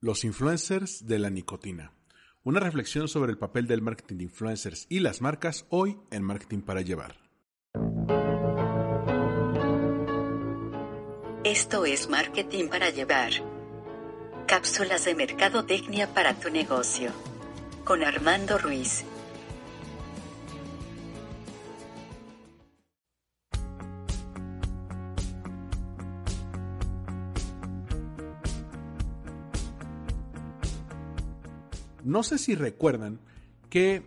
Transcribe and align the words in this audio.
Los 0.00 0.22
influencers 0.22 1.08
de 1.08 1.18
la 1.18 1.28
nicotina. 1.28 1.92
Una 2.44 2.60
reflexión 2.60 3.08
sobre 3.08 3.32
el 3.32 3.38
papel 3.38 3.66
del 3.66 3.82
marketing 3.82 4.18
de 4.18 4.24
influencers 4.24 4.86
y 4.88 5.00
las 5.00 5.20
marcas 5.20 5.66
hoy 5.70 5.98
en 6.12 6.22
Marketing 6.22 6.60
para 6.60 6.82
Llevar. 6.82 7.16
Esto 11.42 11.84
es 11.84 12.08
Marketing 12.08 12.68
para 12.68 12.90
Llevar. 12.90 13.32
Cápsulas 14.46 15.04
de 15.04 15.16
mercadotecnia 15.16 16.14
para 16.14 16.34
tu 16.34 16.48
negocio. 16.48 17.10
Con 17.84 18.04
Armando 18.04 18.56
Ruiz. 18.56 19.04
No 32.08 32.22
sé 32.22 32.38
si 32.38 32.54
recuerdan 32.54 33.20
que 33.68 34.02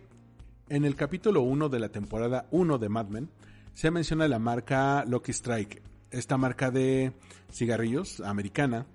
en 0.68 0.84
el 0.84 0.96
capítulo 0.96 1.42
1 1.42 1.68
de 1.68 1.78
la 1.78 1.88
temporada 1.90 2.48
1 2.50 2.78
de 2.78 2.88
Mad 2.88 3.06
Men 3.06 3.30
se 3.74 3.92
menciona 3.92 4.26
la 4.26 4.40
marca 4.40 5.04
Lucky 5.04 5.30
Strike, 5.30 5.80
esta 6.10 6.36
marca 6.36 6.72
de 6.72 7.12
cigarrillos 7.52 8.18
americana, 8.18 8.86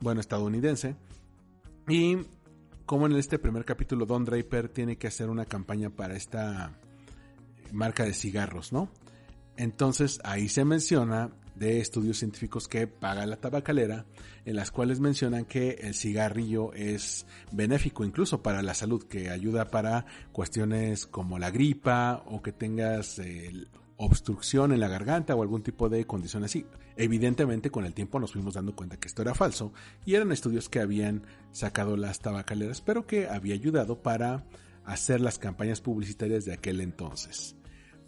bueno, 0.00 0.20
estadounidense, 0.20 0.96
y 1.88 2.18
como 2.84 3.06
en 3.06 3.16
este 3.16 3.38
primer 3.38 3.64
capítulo 3.64 4.04
Don 4.04 4.26
Draper 4.26 4.68
tiene 4.68 4.98
que 4.98 5.06
hacer 5.06 5.30
una 5.30 5.46
campaña 5.46 5.88
para 5.88 6.14
esta 6.14 6.78
marca 7.72 8.04
de 8.04 8.12
cigarros, 8.12 8.70
¿no? 8.70 8.90
Entonces 9.56 10.20
ahí 10.24 10.50
se 10.50 10.66
menciona 10.66 11.30
de 11.56 11.80
estudios 11.80 12.18
científicos 12.18 12.68
que 12.68 12.86
paga 12.86 13.26
la 13.26 13.36
tabacalera, 13.36 14.06
en 14.44 14.56
las 14.56 14.70
cuales 14.70 15.00
mencionan 15.00 15.44
que 15.44 15.78
el 15.80 15.94
cigarrillo 15.94 16.72
es 16.74 17.26
benéfico 17.52 18.04
incluso 18.04 18.42
para 18.42 18.62
la 18.62 18.74
salud, 18.74 19.04
que 19.04 19.30
ayuda 19.30 19.70
para 19.70 20.06
cuestiones 20.32 21.06
como 21.06 21.38
la 21.38 21.50
gripa 21.50 22.22
o 22.26 22.42
que 22.42 22.52
tengas 22.52 23.20
obstrucción 23.96 24.72
en 24.72 24.80
la 24.80 24.88
garganta 24.88 25.34
o 25.34 25.42
algún 25.42 25.62
tipo 25.62 25.88
de 25.88 26.06
condición 26.06 26.44
así. 26.44 26.66
Evidentemente 26.96 27.70
con 27.70 27.84
el 27.84 27.94
tiempo 27.94 28.20
nos 28.20 28.32
fuimos 28.32 28.54
dando 28.54 28.74
cuenta 28.74 28.98
que 28.98 29.08
esto 29.08 29.22
era 29.22 29.34
falso 29.34 29.72
y 30.04 30.14
eran 30.14 30.32
estudios 30.32 30.68
que 30.68 30.80
habían 30.80 31.22
sacado 31.52 31.96
las 31.96 32.20
tabacaleras, 32.20 32.80
pero 32.80 33.06
que 33.06 33.28
había 33.28 33.54
ayudado 33.54 34.02
para 34.02 34.44
hacer 34.84 35.20
las 35.20 35.38
campañas 35.38 35.80
publicitarias 35.80 36.44
de 36.44 36.52
aquel 36.52 36.80
entonces. 36.80 37.56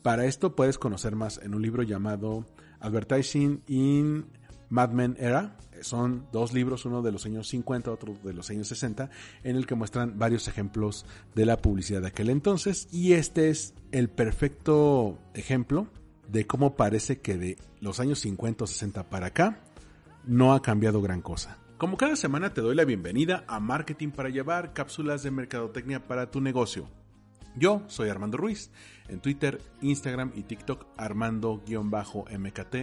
Para 0.02 0.26
esto 0.26 0.54
puedes 0.54 0.78
conocer 0.78 1.16
más 1.16 1.38
en 1.42 1.54
un 1.54 1.62
libro 1.62 1.82
llamado 1.82 2.46
Advertising 2.80 3.62
in 3.66 4.26
Mad 4.68 4.90
Men 4.90 5.16
Era. 5.18 5.56
Son 5.80 6.26
dos 6.32 6.52
libros, 6.52 6.84
uno 6.84 7.02
de 7.02 7.12
los 7.12 7.24
años 7.24 7.48
50, 7.48 7.90
otro 7.90 8.16
de 8.24 8.32
los 8.32 8.50
años 8.50 8.66
60, 8.68 9.10
en 9.44 9.56
el 9.56 9.66
que 9.66 9.76
muestran 9.76 10.18
varios 10.18 10.48
ejemplos 10.48 11.06
de 11.34 11.46
la 11.46 11.56
publicidad 11.56 12.00
de 12.00 12.08
aquel 12.08 12.30
entonces. 12.30 12.88
Y 12.90 13.12
este 13.12 13.50
es 13.50 13.74
el 13.92 14.08
perfecto 14.08 15.18
ejemplo 15.34 15.86
de 16.28 16.46
cómo 16.46 16.76
parece 16.76 17.20
que 17.20 17.38
de 17.38 17.58
los 17.80 18.00
años 18.00 18.18
50 18.20 18.64
o 18.64 18.66
60 18.66 19.08
para 19.08 19.28
acá 19.28 19.60
no 20.24 20.52
ha 20.52 20.62
cambiado 20.62 21.00
gran 21.00 21.22
cosa. 21.22 21.58
Como 21.78 21.96
cada 21.96 22.16
semana 22.16 22.52
te 22.52 22.60
doy 22.60 22.74
la 22.74 22.84
bienvenida 22.84 23.44
a 23.46 23.60
Marketing 23.60 24.10
para 24.10 24.30
llevar 24.30 24.72
cápsulas 24.72 25.22
de 25.22 25.30
mercadotecnia 25.30 26.08
para 26.08 26.28
tu 26.30 26.40
negocio. 26.40 26.88
Yo 27.58 27.82
soy 27.88 28.08
Armando 28.08 28.36
Ruiz, 28.36 28.70
en 29.08 29.18
Twitter, 29.18 29.60
Instagram 29.80 30.30
y 30.36 30.44
TikTok 30.44 30.86
Armando-MKT 30.96 32.74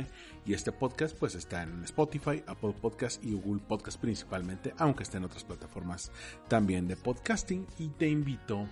y 0.45 0.53
este 0.53 0.73
podcast 0.73 1.17
pues 1.17 1.33
está 1.35 1.63
en 1.63 1.81
Spotify, 1.85 2.43
Apple 2.45 2.73
Podcast 2.81 3.23
y 3.23 3.35
Google 3.35 3.61
Podcast 3.65 4.01
principalmente, 4.01 4.73
aunque 4.77 5.03
está 5.03 5.17
en 5.17 5.23
otras 5.23 5.45
plataformas 5.45 6.11
también 6.49 6.89
de 6.89 6.97
podcasting. 6.97 7.65
Y 7.79 7.87
te 7.87 8.09
invito 8.09 8.67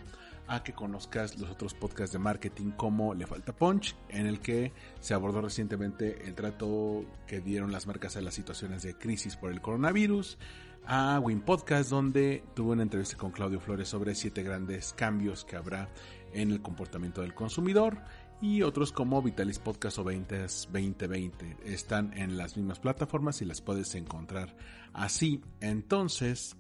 a 0.47 0.61
que 0.61 0.73
conozcas 0.73 1.37
los 1.37 1.49
otros 1.49 1.73
podcasts 1.73 2.11
de 2.11 2.19
marketing 2.19 2.71
como 2.71 3.13
Le 3.13 3.25
Falta 3.25 3.55
Punch, 3.55 3.95
en 4.09 4.27
el 4.27 4.41
que 4.41 4.73
se 4.99 5.13
abordó 5.13 5.39
recientemente 5.39 6.27
el 6.27 6.35
trato 6.35 7.05
que 7.27 7.39
dieron 7.39 7.71
las 7.71 7.87
marcas 7.87 8.17
a 8.17 8.21
las 8.21 8.33
situaciones 8.33 8.83
de 8.83 8.97
crisis 8.97 9.37
por 9.37 9.53
el 9.53 9.61
coronavirus, 9.61 10.37
a 10.85 11.19
Win 11.19 11.41
Podcast, 11.41 11.89
donde 11.89 12.43
tuve 12.53 12.73
una 12.73 12.83
entrevista 12.83 13.17
con 13.17 13.31
Claudio 13.31 13.59
Flores 13.59 13.87
sobre 13.87 14.15
siete 14.15 14.43
grandes 14.43 14.93
cambios 14.93 15.45
que 15.45 15.55
habrá 15.55 15.89
en 16.33 16.51
el 16.51 16.61
comportamiento 16.61 17.21
del 17.21 17.33
consumidor 17.33 17.97
y 18.41 18.61
otros 18.61 18.91
como 18.91 19.21
Vitalis 19.21 19.59
Podcast 19.59 19.99
o 19.99 20.03
2020 20.03 21.57
están 21.65 22.11
en 22.17 22.37
las 22.37 22.57
mismas 22.57 22.79
plataformas 22.79 23.41
y 23.41 23.45
las 23.45 23.61
puedes 23.61 23.95
encontrar 23.95 24.55
así. 24.91 25.41
Entonces, 25.61 26.57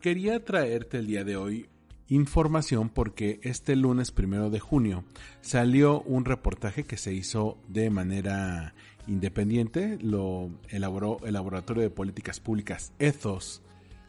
quería 0.00 0.44
traerte 0.44 0.98
el 0.98 1.06
día 1.06 1.24
de 1.24 1.36
hoy 1.36 1.68
información 2.08 2.88
porque 2.88 3.40
este 3.42 3.76
lunes 3.76 4.12
primero 4.12 4.48
de 4.48 4.60
junio 4.60 5.04
salió 5.40 6.00
un 6.02 6.24
reportaje 6.24 6.84
que 6.84 6.96
se 6.96 7.12
hizo 7.12 7.58
de 7.68 7.90
manera 7.90 8.74
independiente, 9.06 9.98
lo 10.00 10.50
elaboró 10.68 11.18
el 11.26 11.34
Laboratorio 11.34 11.82
de 11.82 11.90
Políticas 11.90 12.40
Públicas 12.40 12.92
Ethos 12.98 13.62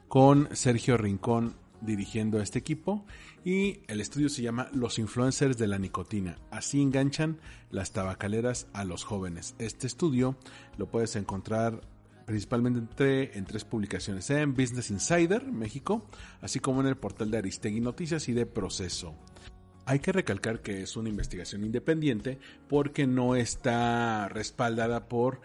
con 0.08 0.50
Sergio 0.56 0.98
Rincón 0.98 1.56
dirigiendo 1.82 2.40
este 2.42 2.60
equipo 2.60 3.06
y 3.44 3.82
el 3.88 4.02
estudio 4.02 4.30
se 4.30 4.42
llama 4.42 4.70
Los 4.74 5.00
influencers 5.00 5.58
de 5.58 5.68
la 5.68 5.78
nicotina. 5.78 6.38
Así 6.52 6.82
enganchan 6.82 7.40
las 7.70 7.92
tabacaleras 7.92 8.68
a 8.74 8.84
los 8.84 9.04
jóvenes. 9.04 9.56
Este 9.60 9.88
estudio 9.88 10.38
lo 10.78 10.88
puedes 10.88 11.16
encontrar 11.16 11.82
principalmente 12.26 13.38
en 13.38 13.46
tres 13.46 13.64
publicaciones, 13.64 14.30
en 14.30 14.54
Business 14.54 14.92
Insider, 14.92 15.46
México, 15.46 16.06
así 16.42 16.60
como 16.60 16.82
en 16.82 16.88
el 16.88 16.98
portal 16.98 17.32
de 17.32 17.38
Aristegui 17.38 17.80
Noticias 17.80 18.28
y 18.28 18.34
de 18.34 18.46
Proceso. 18.46 19.16
Hay 19.86 20.00
que 20.00 20.12
recalcar 20.12 20.62
que 20.62 20.82
es 20.82 20.98
una 20.98 21.08
investigación 21.08 21.64
independiente 21.64 22.40
porque 22.68 23.08
no 23.08 23.38
está 23.38 24.28
respaldada 24.28 25.08
por 25.08 25.40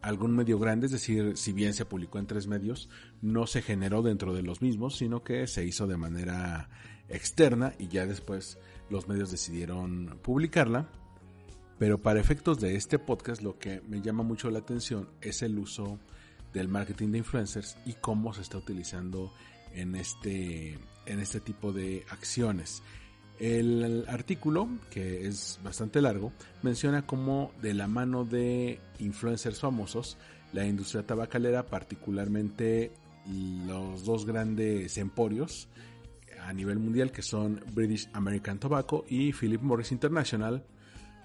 algún 0.00 0.34
medio 0.34 0.58
grande, 0.58 0.86
es 0.86 0.92
decir, 0.92 1.36
si 1.36 1.52
bien 1.52 1.74
se 1.74 1.84
publicó 1.84 2.18
en 2.18 2.26
tres 2.26 2.46
medios, 2.46 2.88
no 3.20 3.46
se 3.46 3.62
generó 3.62 4.02
dentro 4.02 4.32
de 4.32 4.42
los 4.42 4.62
mismos, 4.62 4.96
sino 4.96 5.22
que 5.22 5.46
se 5.46 5.64
hizo 5.64 5.86
de 5.86 5.96
manera 5.96 6.68
externa 7.08 7.74
y 7.78 7.88
ya 7.88 8.06
después 8.06 8.58
los 8.90 9.08
medios 9.08 9.30
decidieron 9.30 10.18
publicarla. 10.22 10.88
Pero 11.78 11.98
para 11.98 12.20
efectos 12.20 12.60
de 12.60 12.76
este 12.76 12.98
podcast 12.98 13.42
lo 13.42 13.58
que 13.58 13.80
me 13.88 14.00
llama 14.00 14.22
mucho 14.22 14.50
la 14.50 14.58
atención 14.58 15.08
es 15.20 15.42
el 15.42 15.58
uso 15.58 15.98
del 16.52 16.68
marketing 16.68 17.12
de 17.12 17.18
influencers 17.18 17.76
y 17.86 17.94
cómo 17.94 18.32
se 18.32 18.42
está 18.42 18.58
utilizando 18.58 19.32
en 19.74 19.94
este, 19.94 20.78
en 21.06 21.20
este 21.20 21.40
tipo 21.40 21.72
de 21.72 22.04
acciones. 22.10 22.82
El 23.38 24.04
artículo, 24.08 24.68
que 24.90 25.26
es 25.26 25.60
bastante 25.62 26.02
largo, 26.02 26.32
menciona 26.62 27.06
cómo 27.06 27.52
de 27.62 27.74
la 27.74 27.86
mano 27.86 28.24
de 28.24 28.80
influencers 28.98 29.60
famosos, 29.60 30.18
la 30.52 30.66
industria 30.66 31.06
tabacalera, 31.06 31.66
particularmente 31.66 32.90
los 33.66 34.04
dos 34.04 34.26
grandes 34.26 34.96
emporios 34.98 35.68
a 36.48 36.52
nivel 36.52 36.78
mundial 36.78 37.12
que 37.12 37.22
son 37.22 37.62
British 37.72 38.08
American 38.12 38.58
Tobacco 38.58 39.04
y 39.08 39.32
Philip 39.32 39.60
Morris 39.60 39.92
International, 39.92 40.64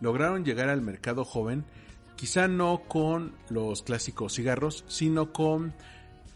lograron 0.01 0.43
llegar 0.43 0.69
al 0.69 0.81
mercado 0.81 1.23
joven, 1.23 1.63
quizá 2.15 2.47
no 2.47 2.83
con 2.87 3.33
los 3.49 3.83
clásicos 3.83 4.33
cigarros, 4.33 4.83
sino 4.87 5.31
con 5.31 5.73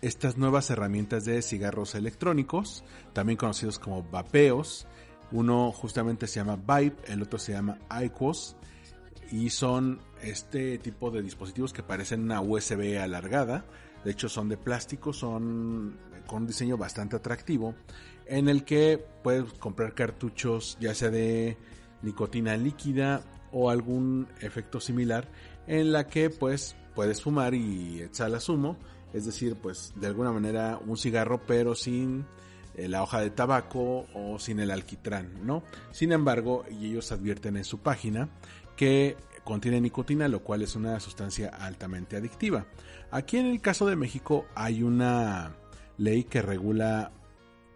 estas 0.02 0.38
nuevas 0.38 0.70
herramientas 0.70 1.26
de 1.26 1.42
cigarros 1.42 1.96
electrónicos, 1.96 2.84
también 3.14 3.38
conocidos 3.38 3.78
como 3.78 4.04
vapeos, 4.04 4.88
uno 5.32 5.72
justamente 5.72 6.28
se 6.28 6.40
llama 6.40 6.56
Vibe, 6.56 6.96
el 7.08 7.22
otro 7.22 7.40
se 7.40 7.54
llama 7.54 7.78
iQuos 8.04 8.56
y 9.32 9.50
son 9.50 10.00
este 10.22 10.78
tipo 10.78 11.12
de 11.12 11.22
dispositivos 11.22 11.74
que 11.74 11.84
parecen 11.84 12.24
una 12.24 12.42
USB 12.42 12.98
alargada. 13.02 13.66
De 14.04 14.12
hecho 14.12 14.30
son 14.30 14.48
de 14.48 14.58
plástico, 14.58 15.12
son 15.12 15.98
con 16.28 16.44
un 16.44 16.48
diseño 16.48 16.78
bastante 16.78 17.16
atractivo 17.16 17.76
en 18.26 18.50
el 18.50 18.64
que 18.64 19.04
puedes 19.24 19.54
comprar 19.54 19.94
cartuchos 19.94 20.78
ya 20.80 20.94
sea 20.94 21.10
de 21.10 21.58
nicotina 22.02 22.56
líquida 22.58 23.22
o 23.52 23.70
algún 23.70 24.28
efecto 24.42 24.80
similar 24.80 25.30
en 25.66 25.92
la 25.92 26.08
que 26.08 26.30
pues 26.30 26.76
puedes 26.96 27.22
fumar 27.22 27.54
y 27.54 28.02
exhalas 28.02 28.50
humo, 28.50 28.78
es 29.14 29.26
decir, 29.26 29.56
pues 29.56 29.94
de 29.96 30.08
alguna 30.08 30.32
manera 30.32 30.80
un 30.86 30.98
cigarro 30.98 31.42
pero 31.46 31.76
sin 31.76 32.26
la 32.78 33.04
hoja 33.04 33.22
de 33.22 33.32
tabaco 33.32 34.06
o 34.14 34.40
sin 34.40 34.60
el 34.60 34.72
alquitrán, 34.72 35.46
¿no? 35.46 35.64
Sin 35.92 36.12
embargo, 36.12 36.66
y 36.70 36.88
ellos 36.88 37.12
advierten 37.12 37.58
en 37.58 37.64
su 37.64 37.80
página 37.80 38.30
que 38.76 39.18
contiene 39.44 39.82
nicotina, 39.82 40.28
lo 40.28 40.44
cual 40.44 40.62
es 40.62 40.76
una 40.76 41.00
sustancia 41.00 41.50
altamente 41.50 42.18
adictiva. 42.18 42.68
Aquí 43.12 43.38
en 43.38 43.48
el 43.48 43.62
caso 43.62 43.88
de 43.88 43.96
México 43.96 44.46
hay 44.56 44.84
una 44.84 45.56
ley 45.98 46.26
que 46.26 46.42
regula 46.42 47.12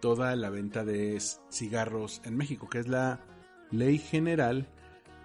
toda 0.01 0.35
la 0.35 0.49
venta 0.49 0.83
de 0.83 1.21
cigarros 1.49 2.21
en 2.25 2.35
México, 2.35 2.69
que 2.69 2.79
es 2.79 2.87
la 2.87 3.21
Ley 3.71 3.97
General 3.97 4.67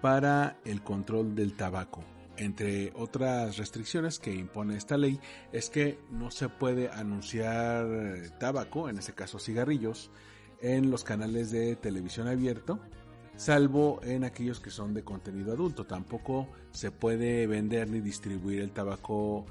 para 0.01 0.57
el 0.63 0.81
Control 0.81 1.35
del 1.35 1.53
Tabaco. 1.53 2.03
Entre 2.37 2.93
otras 2.95 3.57
restricciones 3.57 4.19
que 4.19 4.33
impone 4.33 4.77
esta 4.77 4.97
ley 4.97 5.19
es 5.51 5.69
que 5.69 5.99
no 6.11 6.31
se 6.31 6.49
puede 6.49 6.89
anunciar 6.89 7.87
tabaco, 8.39 8.89
en 8.89 8.97
este 8.97 9.13
caso 9.13 9.39
cigarrillos, 9.39 10.09
en 10.61 10.89
los 10.89 11.03
canales 11.03 11.51
de 11.51 11.75
televisión 11.75 12.27
abierto, 12.27 12.79
salvo 13.35 13.99
en 14.03 14.23
aquellos 14.23 14.59
que 14.59 14.71
son 14.71 14.93
de 14.93 15.03
contenido 15.03 15.53
adulto. 15.53 15.85
Tampoco 15.85 16.47
se 16.71 16.91
puede 16.91 17.47
vender 17.47 17.89
ni 17.89 18.01
distribuir 18.01 18.61
el 18.61 18.71
tabaco 18.71 19.45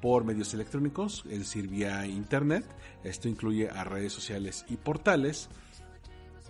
por 0.00 0.24
medios 0.24 0.54
electrónicos, 0.54 1.24
es 1.28 1.40
decir, 1.40 1.68
vía 1.68 2.06
internet. 2.06 2.64
Esto 3.04 3.28
incluye 3.28 3.68
a 3.68 3.84
redes 3.84 4.12
sociales 4.12 4.64
y 4.68 4.76
portales. 4.76 5.48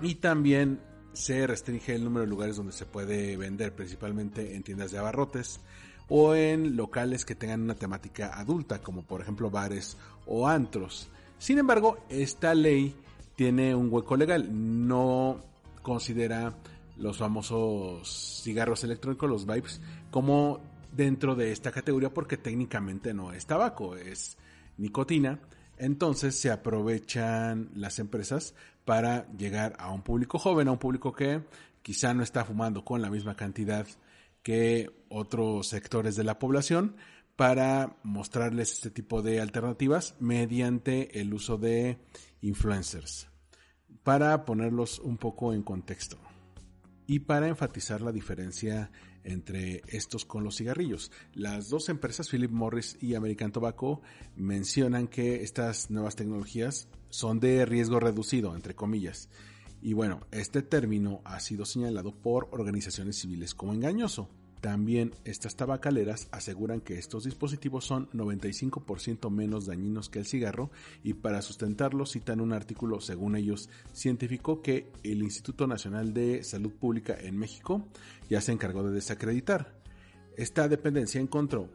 Y 0.02 0.16
también 0.16 0.80
se 1.12 1.46
restringe 1.46 1.94
el 1.94 2.04
número 2.04 2.24
de 2.24 2.30
lugares 2.30 2.56
donde 2.56 2.72
se 2.72 2.86
puede 2.86 3.36
vender, 3.36 3.74
principalmente 3.74 4.54
en 4.54 4.62
tiendas 4.62 4.90
de 4.90 4.98
abarrotes 4.98 5.60
o 6.08 6.34
en 6.34 6.76
locales 6.76 7.24
que 7.24 7.34
tengan 7.34 7.62
una 7.62 7.74
temática 7.74 8.38
adulta, 8.38 8.80
como 8.80 9.02
por 9.02 9.20
ejemplo 9.20 9.50
bares 9.50 9.96
o 10.26 10.48
antros. 10.48 11.08
Sin 11.38 11.58
embargo, 11.58 11.98
esta 12.08 12.54
ley 12.54 12.94
tiene 13.36 13.74
un 13.74 13.92
hueco 13.92 14.16
legal, 14.16 14.48
no 14.86 15.40
considera 15.82 16.54
los 16.98 17.16
famosos 17.16 18.42
cigarros 18.44 18.84
electrónicos, 18.84 19.30
los 19.30 19.46
vapes, 19.46 19.80
como 20.10 20.60
dentro 20.92 21.34
de 21.34 21.52
esta 21.52 21.70
categoría 21.70 22.12
porque 22.12 22.36
técnicamente 22.36 23.14
no 23.14 23.32
es 23.32 23.46
tabaco, 23.46 23.96
es 23.96 24.36
nicotina. 24.76 25.38
Entonces 25.78 26.38
se 26.38 26.50
aprovechan 26.50 27.70
las 27.74 27.98
empresas 27.98 28.54
para 28.90 29.30
llegar 29.36 29.76
a 29.78 29.92
un 29.92 30.02
público 30.02 30.40
joven, 30.40 30.66
a 30.66 30.72
un 30.72 30.78
público 30.78 31.12
que 31.12 31.44
quizá 31.80 32.12
no 32.12 32.24
está 32.24 32.44
fumando 32.44 32.84
con 32.84 33.00
la 33.00 33.08
misma 33.08 33.36
cantidad 33.36 33.86
que 34.42 34.90
otros 35.08 35.68
sectores 35.68 36.16
de 36.16 36.24
la 36.24 36.40
población, 36.40 36.96
para 37.36 37.96
mostrarles 38.02 38.72
este 38.72 38.90
tipo 38.90 39.22
de 39.22 39.40
alternativas 39.40 40.16
mediante 40.18 41.20
el 41.20 41.32
uso 41.32 41.56
de 41.56 41.98
influencers, 42.40 43.28
para 44.02 44.44
ponerlos 44.44 44.98
un 44.98 45.18
poco 45.18 45.54
en 45.54 45.62
contexto 45.62 46.18
y 47.06 47.20
para 47.20 47.46
enfatizar 47.46 48.00
la 48.00 48.10
diferencia 48.10 48.90
entre 49.22 49.82
estos 49.86 50.24
con 50.24 50.42
los 50.42 50.56
cigarrillos. 50.56 51.12
Las 51.32 51.68
dos 51.68 51.90
empresas, 51.90 52.28
Philip 52.28 52.50
Morris 52.50 52.98
y 53.00 53.14
American 53.14 53.52
Tobacco, 53.52 54.02
mencionan 54.34 55.06
que 55.06 55.44
estas 55.44 55.92
nuevas 55.92 56.16
tecnologías 56.16 56.88
son 57.10 57.40
de 57.40 57.64
riesgo 57.66 58.00
reducido, 58.00 58.54
entre 58.56 58.74
comillas. 58.74 59.28
Y 59.82 59.92
bueno, 59.92 60.26
este 60.30 60.62
término 60.62 61.20
ha 61.24 61.40
sido 61.40 61.64
señalado 61.64 62.14
por 62.14 62.48
organizaciones 62.52 63.16
civiles 63.16 63.54
como 63.54 63.72
engañoso. 63.72 64.28
También 64.60 65.14
estas 65.24 65.56
tabacaleras 65.56 66.28
aseguran 66.32 66.82
que 66.82 66.98
estos 66.98 67.24
dispositivos 67.24 67.86
son 67.86 68.10
95% 68.10 69.30
menos 69.30 69.64
dañinos 69.64 70.10
que 70.10 70.18
el 70.18 70.26
cigarro 70.26 70.70
y 71.02 71.14
para 71.14 71.40
sustentarlo 71.40 72.04
citan 72.04 72.42
un 72.42 72.52
artículo, 72.52 73.00
según 73.00 73.36
ellos, 73.36 73.70
científico 73.94 74.60
que 74.60 74.92
el 75.02 75.22
Instituto 75.22 75.66
Nacional 75.66 76.12
de 76.12 76.44
Salud 76.44 76.72
Pública 76.72 77.16
en 77.18 77.38
México 77.38 77.88
ya 78.28 78.42
se 78.42 78.52
encargó 78.52 78.82
de 78.82 78.92
desacreditar. 78.92 79.80
Esta 80.36 80.68
dependencia 80.68 81.22
encontró 81.22 81.70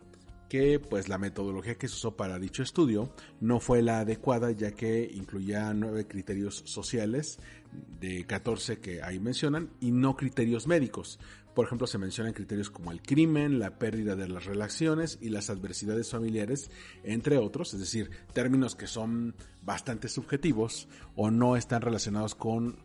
que 0.49 0.79
pues 0.79 1.09
la 1.09 1.17
metodología 1.17 1.75
que 1.75 1.87
se 1.87 1.95
usó 1.95 2.15
para 2.15 2.39
dicho 2.39 2.63
estudio 2.63 3.13
no 3.39 3.59
fue 3.59 3.81
la 3.81 3.99
adecuada 3.99 4.51
ya 4.51 4.71
que 4.71 5.09
incluía 5.13 5.73
nueve 5.73 6.07
criterios 6.07 6.63
sociales 6.65 7.39
de 7.99 8.25
14 8.25 8.79
que 8.79 9.01
ahí 9.01 9.19
mencionan 9.19 9.69
y 9.79 9.91
no 9.91 10.15
criterios 10.15 10.67
médicos. 10.67 11.19
Por 11.53 11.65
ejemplo, 11.65 11.87
se 11.87 11.97
mencionan 11.97 12.33
criterios 12.33 12.69
como 12.69 12.91
el 12.91 13.01
crimen, 13.01 13.59
la 13.59 13.79
pérdida 13.79 14.17
de 14.17 14.27
las 14.27 14.45
relaciones 14.45 15.17
y 15.21 15.29
las 15.29 15.49
adversidades 15.49 16.11
familiares, 16.11 16.69
entre 17.03 17.37
otros, 17.37 17.73
es 17.73 17.79
decir, 17.79 18.11
términos 18.33 18.75
que 18.75 18.87
son 18.87 19.35
bastante 19.63 20.09
subjetivos 20.09 20.89
o 21.15 21.31
no 21.31 21.55
están 21.55 21.81
relacionados 21.81 22.35
con 22.35 22.77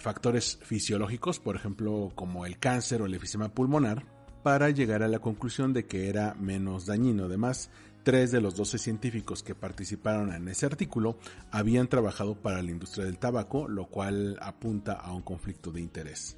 factores 0.00 0.58
fisiológicos, 0.62 1.38
por 1.38 1.54
ejemplo, 1.54 2.10
como 2.16 2.46
el 2.46 2.58
cáncer 2.58 3.00
o 3.00 3.06
el 3.06 3.14
efisema 3.14 3.48
pulmonar, 3.48 4.04
para 4.46 4.70
llegar 4.70 5.02
a 5.02 5.08
la 5.08 5.18
conclusión 5.18 5.72
de 5.72 5.86
que 5.86 6.08
era 6.08 6.34
menos 6.34 6.86
dañino. 6.86 7.24
Además, 7.24 7.68
tres 8.04 8.30
de 8.30 8.40
los 8.40 8.54
doce 8.54 8.78
científicos 8.78 9.42
que 9.42 9.56
participaron 9.56 10.32
en 10.32 10.46
ese 10.46 10.66
artículo 10.66 11.18
habían 11.50 11.88
trabajado 11.88 12.36
para 12.36 12.62
la 12.62 12.70
industria 12.70 13.06
del 13.06 13.18
tabaco, 13.18 13.66
lo 13.66 13.86
cual 13.86 14.38
apunta 14.40 14.92
a 14.92 15.12
un 15.12 15.22
conflicto 15.22 15.72
de 15.72 15.80
interés. 15.80 16.36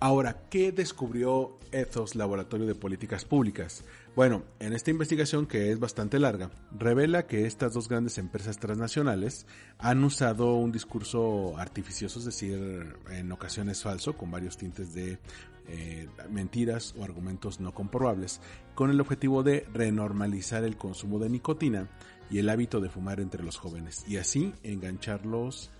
Ahora, 0.00 0.48
¿qué 0.50 0.72
descubrió 0.72 1.60
Ethos 1.70 2.16
Laboratorio 2.16 2.66
de 2.66 2.74
Políticas 2.74 3.24
Públicas? 3.24 3.84
Bueno, 4.16 4.44
en 4.60 4.72
esta 4.72 4.90
investigación, 4.90 5.44
que 5.44 5.70
es 5.70 5.78
bastante 5.78 6.18
larga, 6.18 6.50
revela 6.72 7.26
que 7.26 7.44
estas 7.44 7.74
dos 7.74 7.86
grandes 7.86 8.16
empresas 8.16 8.56
transnacionales 8.58 9.46
han 9.76 10.02
usado 10.04 10.54
un 10.54 10.72
discurso 10.72 11.58
artificioso, 11.58 12.20
es 12.20 12.24
decir, 12.24 12.96
en 13.10 13.30
ocasiones 13.30 13.82
falso, 13.82 14.16
con 14.16 14.30
varios 14.30 14.56
tintes 14.56 14.94
de 14.94 15.18
eh, 15.68 16.08
mentiras 16.30 16.94
o 16.96 17.04
argumentos 17.04 17.60
no 17.60 17.74
comprobables, 17.74 18.40
con 18.74 18.88
el 18.88 19.02
objetivo 19.02 19.42
de 19.42 19.66
renormalizar 19.74 20.64
el 20.64 20.78
consumo 20.78 21.18
de 21.18 21.28
nicotina 21.28 21.90
y 22.30 22.38
el 22.38 22.48
hábito 22.48 22.80
de 22.80 22.88
fumar 22.88 23.20
entre 23.20 23.42
los 23.42 23.58
jóvenes, 23.58 24.02
y 24.08 24.16
así 24.16 24.54
engancharlos 24.62 25.70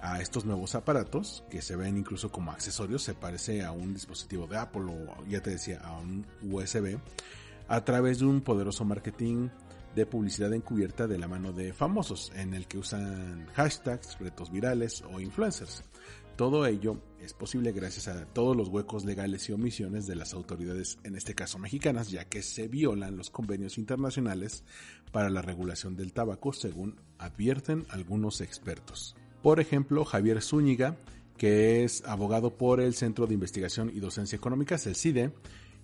a 0.00 0.20
estos 0.20 0.44
nuevos 0.44 0.74
aparatos 0.74 1.44
que 1.48 1.62
se 1.62 1.76
ven 1.76 1.96
incluso 1.96 2.30
como 2.30 2.50
accesorios, 2.50 3.02
se 3.02 3.14
parece 3.14 3.64
a 3.64 3.72
un 3.72 3.94
dispositivo 3.94 4.46
de 4.46 4.58
Apple 4.58 4.82
o 4.82 5.24
ya 5.26 5.40
te 5.40 5.48
decía 5.48 5.80
a 5.80 5.98
un 5.98 6.26
USB, 6.42 6.98
a 7.68 7.84
través 7.84 8.18
de 8.18 8.26
un 8.26 8.40
poderoso 8.40 8.84
marketing 8.84 9.48
de 9.94 10.06
publicidad 10.06 10.52
encubierta 10.52 11.06
de 11.06 11.18
la 11.18 11.26
mano 11.26 11.52
de 11.52 11.72
famosos, 11.72 12.30
en 12.36 12.52
el 12.52 12.66
que 12.66 12.78
usan 12.78 13.46
hashtags, 13.54 14.18
retos 14.18 14.50
virales 14.50 15.02
o 15.10 15.20
influencers. 15.20 15.82
Todo 16.36 16.66
ello 16.66 17.00
es 17.22 17.32
posible 17.32 17.72
gracias 17.72 18.08
a 18.08 18.26
todos 18.26 18.54
los 18.54 18.68
huecos 18.68 19.06
legales 19.06 19.48
y 19.48 19.52
omisiones 19.52 20.06
de 20.06 20.16
las 20.16 20.34
autoridades, 20.34 20.98
en 21.02 21.16
este 21.16 21.34
caso 21.34 21.58
mexicanas, 21.58 22.10
ya 22.10 22.26
que 22.26 22.42
se 22.42 22.68
violan 22.68 23.16
los 23.16 23.30
convenios 23.30 23.78
internacionales 23.78 24.64
para 25.12 25.30
la 25.30 25.40
regulación 25.40 25.96
del 25.96 26.12
tabaco, 26.12 26.52
según 26.52 27.00
advierten 27.18 27.86
algunos 27.88 28.42
expertos. 28.42 29.16
Por 29.42 29.60
ejemplo, 29.60 30.04
Javier 30.04 30.42
Zúñiga, 30.42 30.98
que 31.38 31.84
es 31.84 32.04
abogado 32.04 32.58
por 32.58 32.80
el 32.82 32.92
Centro 32.92 33.26
de 33.26 33.32
Investigación 33.32 33.90
y 33.94 34.00
Docencia 34.00 34.36
Económicas, 34.36 34.86
el 34.86 34.94
CIDE, 34.94 35.32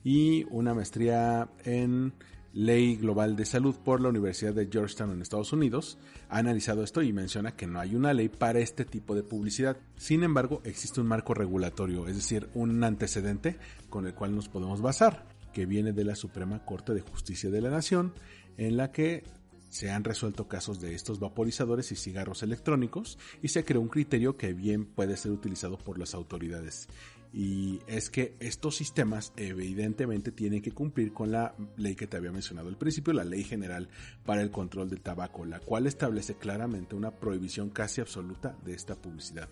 y 0.04 0.44
una 0.50 0.74
maestría 0.74 1.48
en 1.64 2.12
Ley 2.52 2.96
Global 2.96 3.34
de 3.34 3.46
Salud 3.46 3.74
por 3.76 4.00
la 4.00 4.10
Universidad 4.10 4.52
de 4.52 4.68
Georgetown 4.70 5.10
en 5.10 5.22
Estados 5.22 5.52
Unidos, 5.52 5.98
ha 6.28 6.38
analizado 6.38 6.82
esto 6.82 7.02
y 7.02 7.12
menciona 7.12 7.56
que 7.56 7.66
no 7.66 7.80
hay 7.80 7.94
una 7.94 8.12
ley 8.12 8.28
para 8.28 8.60
este 8.60 8.84
tipo 8.84 9.14
de 9.14 9.22
publicidad. 9.22 9.76
Sin 9.96 10.22
embargo, 10.22 10.60
existe 10.64 11.00
un 11.00 11.06
marco 11.06 11.34
regulatorio, 11.34 12.06
es 12.08 12.16
decir, 12.16 12.48
un 12.54 12.82
antecedente 12.84 13.58
con 13.88 14.06
el 14.06 14.14
cual 14.14 14.34
nos 14.34 14.48
podemos 14.48 14.82
basar, 14.82 15.26
que 15.52 15.66
viene 15.66 15.92
de 15.92 16.04
la 16.04 16.14
Suprema 16.14 16.64
Corte 16.64 16.92
de 16.92 17.00
Justicia 17.00 17.50
de 17.50 17.60
la 17.60 17.70
Nación, 17.70 18.12
en 18.58 18.76
la 18.76 18.92
que 18.92 19.24
se 19.70 19.90
han 19.90 20.04
resuelto 20.04 20.48
casos 20.48 20.82
de 20.82 20.94
estos 20.94 21.18
vaporizadores 21.18 21.92
y 21.92 21.96
cigarros 21.96 22.42
electrónicos 22.42 23.18
y 23.40 23.48
se 23.48 23.64
creó 23.64 23.80
un 23.80 23.88
criterio 23.88 24.36
que 24.36 24.52
bien 24.52 24.84
puede 24.84 25.16
ser 25.16 25.32
utilizado 25.32 25.78
por 25.78 25.98
las 25.98 26.12
autoridades. 26.12 26.88
Y 27.34 27.80
es 27.86 28.10
que 28.10 28.36
estos 28.40 28.76
sistemas 28.76 29.32
evidentemente 29.36 30.32
tienen 30.32 30.60
que 30.60 30.72
cumplir 30.72 31.14
con 31.14 31.32
la 31.32 31.54
ley 31.76 31.94
que 31.94 32.06
te 32.06 32.18
había 32.18 32.30
mencionado 32.30 32.68
al 32.68 32.76
principio, 32.76 33.14
la 33.14 33.24
Ley 33.24 33.42
General 33.42 33.88
para 34.24 34.42
el 34.42 34.50
Control 34.50 34.90
del 34.90 35.00
Tabaco, 35.00 35.46
la 35.46 35.60
cual 35.60 35.86
establece 35.86 36.34
claramente 36.34 36.94
una 36.94 37.10
prohibición 37.10 37.70
casi 37.70 38.02
absoluta 38.02 38.54
de 38.64 38.74
esta 38.74 38.96
publicidad. 38.96 39.48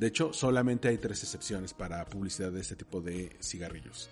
De 0.00 0.08
hecho, 0.08 0.32
solamente 0.32 0.88
hay 0.88 0.98
tres 0.98 1.22
excepciones 1.22 1.74
para 1.74 2.04
publicidad 2.06 2.50
de 2.50 2.60
este 2.60 2.74
tipo 2.74 3.00
de 3.00 3.36
cigarrillos. 3.40 4.10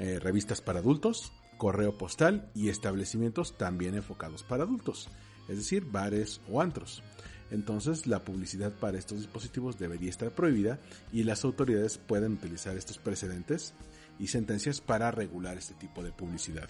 Eh, 0.00 0.18
revistas 0.18 0.60
para 0.60 0.80
adultos, 0.80 1.32
correo 1.58 1.96
postal 1.96 2.50
y 2.54 2.70
establecimientos 2.70 3.56
también 3.56 3.94
enfocados 3.94 4.42
para 4.42 4.64
adultos, 4.64 5.08
es 5.48 5.58
decir, 5.58 5.84
bares 5.84 6.40
o 6.50 6.60
antros. 6.60 7.04
Entonces 7.50 8.06
la 8.06 8.24
publicidad 8.24 8.72
para 8.72 8.98
estos 8.98 9.18
dispositivos 9.18 9.78
debería 9.78 10.10
estar 10.10 10.30
prohibida 10.30 10.78
y 11.12 11.24
las 11.24 11.44
autoridades 11.44 11.98
pueden 11.98 12.32
utilizar 12.32 12.76
estos 12.76 12.98
precedentes 12.98 13.74
y 14.18 14.26
sentencias 14.28 14.80
para 14.80 15.10
regular 15.10 15.56
este 15.56 15.74
tipo 15.74 16.02
de 16.02 16.12
publicidad. 16.12 16.68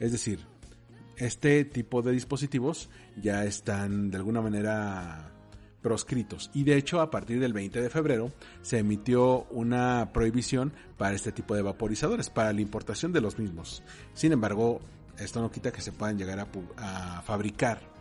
Es 0.00 0.12
decir, 0.12 0.40
este 1.16 1.64
tipo 1.64 2.02
de 2.02 2.12
dispositivos 2.12 2.88
ya 3.20 3.44
están 3.44 4.10
de 4.10 4.16
alguna 4.16 4.40
manera 4.40 5.30
proscritos. 5.84 6.50
Y 6.54 6.64
de 6.64 6.76
hecho, 6.76 7.02
a 7.02 7.10
partir 7.10 7.38
del 7.38 7.52
20 7.52 7.82
de 7.82 7.90
febrero 7.90 8.32
se 8.62 8.78
emitió 8.78 9.44
una 9.50 10.10
prohibición 10.14 10.72
para 10.96 11.14
este 11.14 11.30
tipo 11.30 11.54
de 11.54 11.60
vaporizadores, 11.60 12.30
para 12.30 12.54
la 12.54 12.62
importación 12.62 13.12
de 13.12 13.20
los 13.20 13.38
mismos. 13.38 13.82
Sin 14.14 14.32
embargo, 14.32 14.80
esto 15.18 15.42
no 15.42 15.50
quita 15.50 15.70
que 15.70 15.82
se 15.82 15.92
puedan 15.92 16.16
llegar 16.18 16.48
a, 16.78 17.22
fabricar 17.22 17.93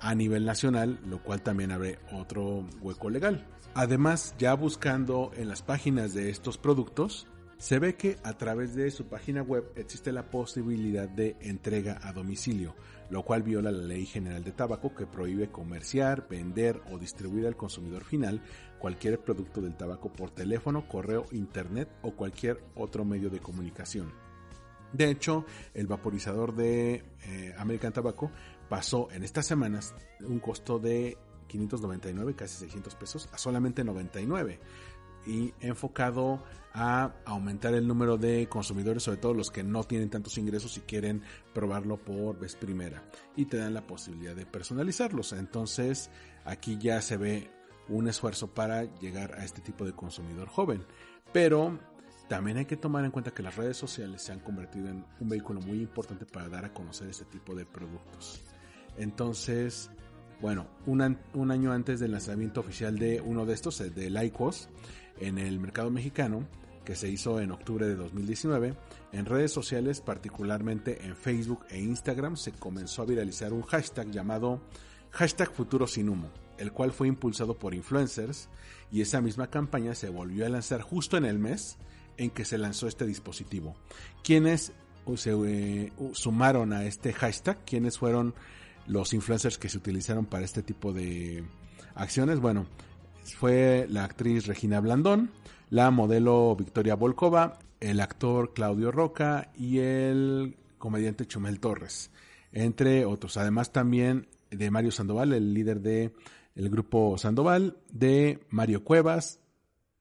a 0.00 0.14
nivel 0.14 0.44
nacional, 0.44 0.98
lo 1.06 1.22
cual 1.22 1.42
también 1.42 1.72
abre 1.72 1.98
otro 2.12 2.66
hueco 2.80 3.10
legal. 3.10 3.46
Además, 3.74 4.34
ya 4.38 4.54
buscando 4.54 5.32
en 5.36 5.48
las 5.48 5.62
páginas 5.62 6.14
de 6.14 6.30
estos 6.30 6.58
productos, 6.58 7.26
Se 7.58 7.78
ve 7.78 7.96
que 7.96 8.18
a 8.22 8.34
través 8.34 8.74
de 8.74 8.90
su 8.90 9.06
página 9.06 9.40
web 9.42 9.72
existe 9.76 10.12
la 10.12 10.28
posibilidad 10.30 11.08
de 11.08 11.36
entrega 11.40 11.98
a 12.02 12.12
domicilio, 12.12 12.74
lo 13.08 13.22
cual 13.24 13.42
viola 13.42 13.72
la 13.72 13.82
Ley 13.82 14.04
General 14.04 14.44
de 14.44 14.52
Tabaco 14.52 14.94
que 14.94 15.06
prohíbe 15.06 15.48
comerciar, 15.48 16.28
vender 16.28 16.82
o 16.92 16.98
distribuir 16.98 17.46
al 17.46 17.56
consumidor 17.56 18.04
final 18.04 18.42
cualquier 18.78 19.18
producto 19.20 19.62
del 19.62 19.74
tabaco 19.74 20.12
por 20.12 20.30
teléfono, 20.30 20.86
correo, 20.86 21.24
internet 21.32 21.88
o 22.02 22.10
cualquier 22.10 22.62
otro 22.74 23.06
medio 23.06 23.30
de 23.30 23.40
comunicación. 23.40 24.12
De 24.92 25.10
hecho, 25.10 25.46
el 25.72 25.86
vaporizador 25.86 26.54
de 26.54 27.04
eh, 27.24 27.54
American 27.58 27.92
Tobacco 27.92 28.30
pasó 28.68 29.08
en 29.12 29.24
estas 29.24 29.46
semanas 29.46 29.94
un 30.20 30.40
costo 30.40 30.78
de 30.78 31.16
599, 31.48 32.34
casi 32.34 32.56
600 32.58 32.94
pesos, 32.96 33.28
a 33.32 33.38
solamente 33.38 33.84
99 33.84 34.60
y 35.26 35.52
enfocado 35.60 36.42
a 36.72 37.14
aumentar 37.24 37.74
el 37.74 37.86
número 37.86 38.16
de 38.16 38.48
consumidores, 38.48 39.02
sobre 39.02 39.18
todo 39.18 39.34
los 39.34 39.50
que 39.50 39.64
no 39.64 39.82
tienen 39.84 40.10
tantos 40.10 40.38
ingresos 40.38 40.76
y 40.76 40.80
quieren 40.80 41.22
probarlo 41.52 41.96
por 41.96 42.38
vez 42.38 42.54
primera. 42.54 43.02
Y 43.34 43.46
te 43.46 43.56
dan 43.56 43.74
la 43.74 43.86
posibilidad 43.86 44.36
de 44.36 44.46
personalizarlos. 44.46 45.32
Entonces 45.32 46.10
aquí 46.44 46.78
ya 46.78 47.00
se 47.00 47.16
ve 47.16 47.50
un 47.88 48.08
esfuerzo 48.08 48.48
para 48.48 48.84
llegar 48.98 49.34
a 49.34 49.44
este 49.44 49.62
tipo 49.62 49.84
de 49.84 49.92
consumidor 49.92 50.48
joven. 50.48 50.84
Pero 51.32 51.78
también 52.28 52.58
hay 52.58 52.66
que 52.66 52.76
tomar 52.76 53.04
en 53.04 53.10
cuenta 53.10 53.32
que 53.32 53.42
las 53.42 53.56
redes 53.56 53.76
sociales 53.76 54.22
se 54.22 54.32
han 54.32 54.40
convertido 54.40 54.88
en 54.88 55.04
un 55.20 55.28
vehículo 55.28 55.60
muy 55.60 55.80
importante 55.80 56.26
para 56.26 56.48
dar 56.48 56.64
a 56.64 56.74
conocer 56.74 57.08
este 57.08 57.24
tipo 57.24 57.54
de 57.54 57.64
productos. 57.64 58.42
Entonces, 58.98 59.90
bueno, 60.40 60.66
un, 60.86 61.00
año 61.50 61.72
antes 61.72 62.00
del 62.00 62.12
lanzamiento 62.12 62.60
oficial 62.60 62.98
de 62.98 63.20
uno 63.20 63.46
de 63.46 63.54
estos, 63.54 63.80
el 63.80 63.94
de 63.94 64.10
Lycos, 64.10 64.68
en 65.18 65.38
el 65.38 65.58
mercado 65.58 65.90
mexicano, 65.90 66.46
que 66.84 66.94
se 66.94 67.08
hizo 67.08 67.40
en 67.40 67.50
octubre 67.50 67.86
de 67.86 67.96
2019, 67.96 68.74
en 69.12 69.26
redes 69.26 69.52
sociales, 69.52 70.00
particularmente 70.00 71.04
en 71.04 71.16
Facebook 71.16 71.64
e 71.70 71.80
Instagram, 71.80 72.36
se 72.36 72.52
comenzó 72.52 73.02
a 73.02 73.06
viralizar 73.06 73.52
un 73.52 73.62
hashtag 73.62 74.10
llamado 74.10 74.60
hashtag 75.10 75.50
futuro 75.52 75.86
sin 75.86 76.10
humo, 76.10 76.30
el 76.58 76.72
cual 76.72 76.92
fue 76.92 77.08
impulsado 77.08 77.58
por 77.58 77.74
influencers 77.74 78.48
y 78.92 79.00
esa 79.00 79.20
misma 79.22 79.48
campaña 79.48 79.94
se 79.94 80.10
volvió 80.10 80.44
a 80.44 80.50
lanzar 80.50 80.82
justo 80.82 81.16
en 81.16 81.24
el 81.24 81.38
mes 81.38 81.78
en 82.18 82.30
que 82.30 82.44
se 82.44 82.58
lanzó 82.58 82.86
este 82.86 83.06
dispositivo. 83.06 83.74
¿Quiénes 84.22 84.72
uh, 85.06 85.16
se 85.16 85.34
uh, 85.34 86.14
sumaron 86.14 86.72
a 86.72 86.84
este 86.84 87.12
hashtag? 87.12 87.64
¿Quiénes 87.64 87.98
fueron 87.98 88.34
los 88.86 89.12
influencers 89.12 89.58
que 89.58 89.68
se 89.68 89.78
utilizaron 89.78 90.26
para 90.26 90.44
este 90.44 90.62
tipo 90.62 90.92
de 90.92 91.44
acciones? 91.94 92.40
Bueno, 92.40 92.66
fue 93.36 93.86
la 93.90 94.04
actriz 94.04 94.46
Regina 94.46 94.80
Blandón, 94.80 95.30
la 95.70 95.90
modelo 95.90 96.54
Victoria 96.56 96.94
Volkova, 96.94 97.58
el 97.80 98.00
actor 98.00 98.52
Claudio 98.54 98.92
Roca 98.92 99.50
y 99.56 99.78
el 99.78 100.56
comediante 100.78 101.26
Chumel 101.26 101.60
Torres, 101.60 102.10
entre 102.52 103.04
otros. 103.04 103.36
Además 103.36 103.72
también 103.72 104.28
de 104.50 104.70
Mario 104.70 104.92
Sandoval, 104.92 105.32
el 105.32 105.54
líder 105.54 105.80
de 105.80 106.12
el 106.54 106.70
grupo 106.70 107.18
Sandoval, 107.18 107.76
de 107.92 108.40
Mario 108.48 108.82
Cuevas, 108.82 109.40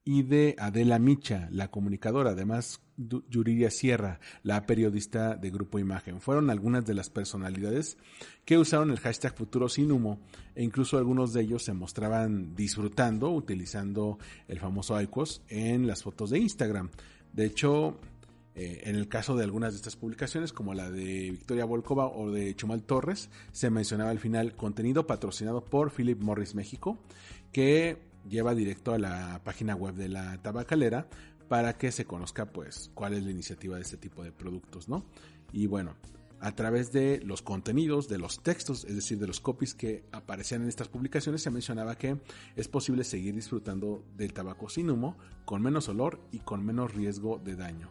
y 0.06 0.22
de 0.22 0.56
Adela 0.60 1.00
Micha, 1.00 1.50
la 1.52 1.72
comunicadora, 1.72 2.32
además 2.32 2.80
Yuridia 2.98 3.70
Sierra, 3.72 4.20
la 4.44 4.66
periodista 4.66 5.36
de 5.36 5.50
Grupo 5.50 5.80
Imagen. 5.80 6.22
Fueron 6.22 6.50
algunas 6.50 6.86
de 6.86 6.94
las 6.94 7.10
personalidades 7.10 7.98
que 8.46 8.58
usaron 8.58 8.92
el 8.92 9.00
hashtag 9.00 9.36
Futuro 9.36 9.70
Sin 9.70 9.92
Humo 9.92 10.20
e 10.56 10.64
incluso 10.64 10.98
algunos 10.98 11.34
de 11.34 11.42
ellos 11.42 11.64
se 11.64 11.74
mostraban 11.74 12.56
disfrutando 12.56 13.32
utilizando 13.32 14.18
el 14.48 14.60
famoso 14.60 15.00
IQOS 15.00 15.42
en 15.50 15.88
las 15.88 16.04
fotos 16.04 16.30
de 16.30 16.40
Instagram. 16.40 16.90
De 17.34 17.46
hecho, 17.46 18.00
eh, 18.56 18.84
en 18.86 18.96
el 18.96 19.10
caso 19.10 19.36
de 19.36 19.44
algunas 19.44 19.74
de 19.74 19.78
estas 19.78 19.98
publicaciones, 19.98 20.54
como 20.54 20.74
la 20.74 20.90
de 20.90 21.32
Victoria 21.32 21.66
Volkova 21.66 22.08
o 22.08 22.32
de 22.32 22.56
Chumal 22.56 22.84
Torres, 22.84 23.30
se 23.52 23.70
mencionaba 23.70 24.12
al 24.12 24.20
final 24.20 24.56
contenido 24.56 25.06
patrocinado 25.06 25.66
por 25.66 25.92
Philip 25.92 26.22
Morris 26.22 26.56
México, 26.56 26.98
que 27.52 27.98
lleva 28.30 28.56
directo 28.56 28.94
a 28.94 28.98
la 28.98 29.42
página 29.44 29.76
web 29.76 29.96
de 29.96 30.10
la 30.10 30.42
tabacalera 30.42 31.08
para 31.48 31.78
que 31.78 31.92
se 31.92 32.06
conozca 32.06 32.46
pues 32.46 32.92
cuál 32.94 33.14
es 33.14 33.24
la 33.24 33.32
iniciativa 33.32 33.76
de 33.76 33.84
este 33.84 33.98
tipo 33.98 34.24
de 34.24 34.32
productos, 34.32 34.90
¿no? 34.90 35.06
Y 35.52 35.68
bueno, 35.68 35.96
a 36.40 36.54
través 36.54 36.92
de 36.92 37.22
los 37.24 37.42
contenidos, 37.42 38.08
de 38.08 38.18
los 38.18 38.44
textos, 38.44 38.86
es 38.86 38.96
decir, 38.96 39.18
de 39.18 39.28
los 39.28 39.40
copies 39.40 39.74
que 39.74 40.04
aparecían 40.12 40.62
en 40.64 40.70
estas 40.70 40.88
publicaciones, 40.88 41.42
se 41.42 41.50
mencionaba 41.50 41.98
que 41.98 42.20
es 42.56 42.68
posible 42.68 43.04
seguir 43.04 43.36
disfrutando 43.36 44.04
del 44.16 44.34
tabaco 44.34 44.70
sin 44.70 44.90
humo, 44.90 45.18
con 45.46 45.62
menos 45.62 45.90
olor 45.90 46.20
y 46.32 46.40
con 46.40 46.66
menos 46.66 46.94
riesgo 46.94 47.40
de 47.44 47.56
daño. 47.56 47.90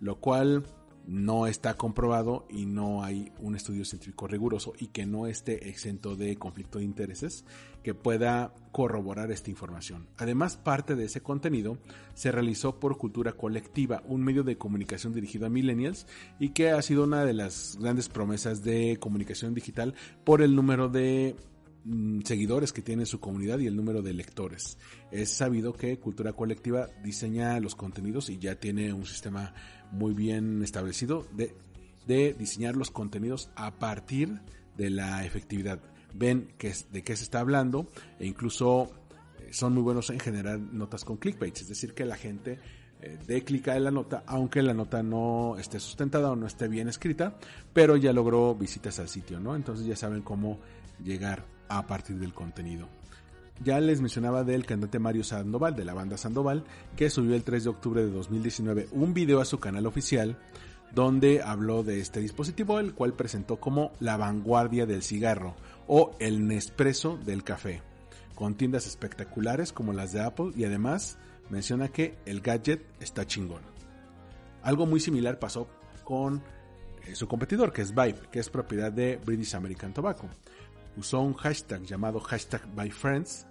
Lo 0.00 0.20
cual 0.20 0.64
no 1.06 1.46
está 1.46 1.74
comprobado 1.74 2.46
y 2.50 2.66
no 2.66 3.04
hay 3.04 3.32
un 3.38 3.54
estudio 3.54 3.84
científico 3.84 4.26
riguroso 4.26 4.72
y 4.78 4.88
que 4.88 5.06
no 5.06 5.26
esté 5.26 5.68
exento 5.68 6.16
de 6.16 6.36
conflicto 6.36 6.78
de 6.78 6.84
intereses 6.84 7.44
que 7.82 7.94
pueda 7.94 8.52
corroborar 8.72 9.30
esta 9.30 9.50
información. 9.50 10.08
Además, 10.16 10.56
parte 10.56 10.96
de 10.96 11.04
ese 11.04 11.20
contenido 11.20 11.78
se 12.14 12.32
realizó 12.32 12.80
por 12.80 12.98
Cultura 12.98 13.32
Colectiva, 13.32 14.02
un 14.06 14.22
medio 14.22 14.42
de 14.42 14.58
comunicación 14.58 15.14
dirigido 15.14 15.46
a 15.46 15.50
millennials 15.50 16.06
y 16.40 16.50
que 16.50 16.70
ha 16.70 16.82
sido 16.82 17.04
una 17.04 17.24
de 17.24 17.34
las 17.34 17.78
grandes 17.80 18.08
promesas 18.08 18.64
de 18.64 18.98
comunicación 18.98 19.54
digital 19.54 19.94
por 20.24 20.42
el 20.42 20.56
número 20.56 20.88
de 20.88 21.36
Mm, 21.88 22.22
seguidores 22.22 22.72
que 22.72 22.82
tiene 22.82 23.06
su 23.06 23.20
comunidad 23.20 23.60
y 23.60 23.68
el 23.68 23.76
número 23.76 24.02
de 24.02 24.12
lectores. 24.12 24.76
Es 25.12 25.30
sabido 25.30 25.72
que 25.72 26.00
Cultura 26.00 26.32
Colectiva 26.32 26.88
diseña 27.04 27.60
los 27.60 27.76
contenidos 27.76 28.28
y 28.28 28.38
ya 28.38 28.56
tiene 28.56 28.92
un 28.92 29.06
sistema 29.06 29.54
muy 29.92 30.14
bien 30.14 30.62
establecido 30.62 31.26
de, 31.32 31.54
diseñar 32.38 32.76
los 32.76 32.90
contenidos 32.90 33.50
a 33.56 33.72
partir 33.78 34.40
de 34.76 34.90
la 34.90 35.24
efectividad. 35.24 35.80
Ven 36.14 36.52
que, 36.56 36.72
de 36.92 37.02
qué 37.02 37.16
se 37.16 37.24
está 37.24 37.40
hablando 37.40 37.88
e 38.18 38.26
incluso 38.26 38.90
eh, 39.40 39.48
son 39.52 39.74
muy 39.74 39.82
buenos 39.82 40.10
en 40.10 40.20
generar 40.20 40.58
notas 40.58 41.04
con 41.04 41.16
clickbait, 41.16 41.56
es 41.56 41.68
decir, 41.68 41.94
que 41.94 42.04
la 42.04 42.16
gente 42.16 42.58
eh, 43.02 43.18
dé 43.26 43.42
clic 43.42 43.68
en 43.68 43.84
la 43.84 43.90
nota, 43.90 44.22
aunque 44.26 44.62
la 44.62 44.72
nota 44.72 45.02
no 45.02 45.56
esté 45.58 45.80
sustentada 45.80 46.30
o 46.30 46.36
no 46.36 46.46
esté 46.46 46.68
bien 46.68 46.88
escrita, 46.88 47.36
pero 47.72 47.96
ya 47.96 48.12
logró 48.12 48.54
visitas 48.54 48.98
al 49.00 49.08
sitio, 49.08 49.38
¿no? 49.38 49.54
Entonces 49.54 49.84
ya 49.84 49.96
saben 49.96 50.22
cómo 50.22 50.58
llegar 51.02 51.44
a 51.68 51.86
partir 51.86 52.16
del 52.18 52.32
contenido. 52.32 52.88
Ya 53.64 53.80
les 53.80 54.00
mencionaba 54.00 54.44
del 54.44 54.66
cantante 54.66 54.98
Mario 54.98 55.24
Sandoval, 55.24 55.74
de 55.74 55.84
la 55.84 55.94
banda 55.94 56.18
Sandoval, 56.18 56.64
que 56.94 57.08
subió 57.08 57.34
el 57.34 57.42
3 57.42 57.64
de 57.64 57.70
octubre 57.70 58.04
de 58.04 58.10
2019 58.10 58.88
un 58.92 59.14
video 59.14 59.40
a 59.40 59.46
su 59.46 59.58
canal 59.58 59.86
oficial 59.86 60.36
donde 60.94 61.42
habló 61.42 61.82
de 61.82 62.00
este 62.00 62.20
dispositivo, 62.20 62.78
el 62.78 62.94
cual 62.94 63.14
presentó 63.14 63.58
como 63.58 63.92
la 63.98 64.16
vanguardia 64.16 64.86
del 64.86 65.02
cigarro 65.02 65.56
o 65.86 66.14
el 66.20 66.46
Nespresso 66.46 67.18
del 67.24 67.44
café, 67.44 67.82
con 68.34 68.54
tiendas 68.54 68.86
espectaculares 68.86 69.72
como 69.72 69.92
las 69.92 70.12
de 70.12 70.20
Apple 70.20 70.52
y 70.54 70.64
además 70.64 71.18
menciona 71.50 71.88
que 71.88 72.16
el 72.26 72.40
gadget 72.40 72.84
está 73.00 73.26
chingón. 73.26 73.62
Algo 74.62 74.86
muy 74.86 75.00
similar 75.00 75.38
pasó 75.38 75.66
con 76.04 76.42
eh, 77.06 77.14
su 77.14 77.26
competidor, 77.26 77.72
que 77.72 77.82
es 77.82 77.94
Vibe, 77.94 78.20
que 78.30 78.38
es 78.38 78.50
propiedad 78.50 78.92
de 78.92 79.18
British 79.24 79.54
American 79.54 79.94
Tobacco 79.94 80.28
usó 80.96 81.20
un 81.20 81.34
hashtag 81.34 81.82
llamado 81.82 82.20
hashtag 82.20 82.66
byfriends, 82.74 83.46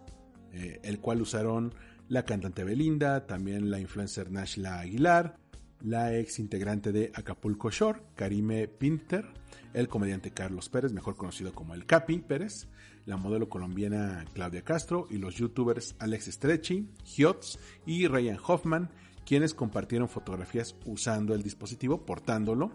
eh, 0.54 0.80
el 0.84 1.00
cual 1.00 1.22
usaron 1.22 1.74
la 2.08 2.24
cantante 2.24 2.64
Belinda, 2.64 3.26
también 3.26 3.72
la 3.72 3.80
influencer 3.80 4.32
Nashla 4.32 4.80
Aguilar, 4.80 5.38
la 5.82 6.16
ex 6.16 6.40
integrante 6.40 6.92
de 6.92 7.12
Acapulco 7.14 7.70
Shore, 7.70 8.02
Karime 8.16 8.68
Pinter, 8.68 9.26
el 9.74 9.88
comediante 9.88 10.32
Carlos 10.32 10.70
Pérez, 10.70 10.94
mejor 10.94 11.16
conocido 11.16 11.54
como 11.54 11.74
el 11.74 11.86
Capi 11.86 12.20
Pérez, 12.20 12.68
la 13.06 13.18
modelo 13.18 13.50
colombiana 13.50 14.26
Claudia 14.34 14.64
Castro 14.64 15.08
y 15.10 15.18
los 15.18 15.36
youtubers 15.36 15.96
Alex 16.00 16.26
Stretchy, 16.26 16.90
Hiots 17.16 17.60
y 17.86 18.08
Ryan 18.08 18.40
Hoffman, 18.46 18.90
quienes 19.26 19.54
compartieron 19.54 20.08
fotografías 20.08 20.76
usando 20.86 21.34
el 21.34 21.44
dispositivo, 21.44 22.06
portándolo, 22.06 22.72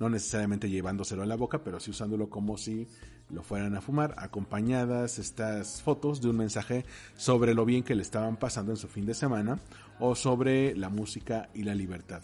no 0.00 0.08
necesariamente 0.08 0.68
llevándoselo 0.68 1.22
a 1.22 1.26
la 1.26 1.36
boca, 1.36 1.62
pero 1.62 1.78
sí 1.78 1.90
usándolo 1.90 2.28
como 2.28 2.56
si 2.56 2.88
lo 3.28 3.42
fueran 3.42 3.76
a 3.76 3.80
fumar, 3.80 4.14
acompañadas 4.16 5.18
estas 5.18 5.82
fotos 5.82 6.20
de 6.20 6.30
un 6.30 6.38
mensaje 6.38 6.84
sobre 7.16 7.54
lo 7.54 7.64
bien 7.64 7.84
que 7.84 7.94
le 7.94 8.02
estaban 8.02 8.36
pasando 8.36 8.72
en 8.72 8.76
su 8.76 8.88
fin 8.88 9.06
de 9.06 9.14
semana 9.14 9.60
o 10.00 10.14
sobre 10.14 10.74
la 10.74 10.88
música 10.88 11.50
y 11.54 11.62
la 11.62 11.74
libertad. 11.74 12.22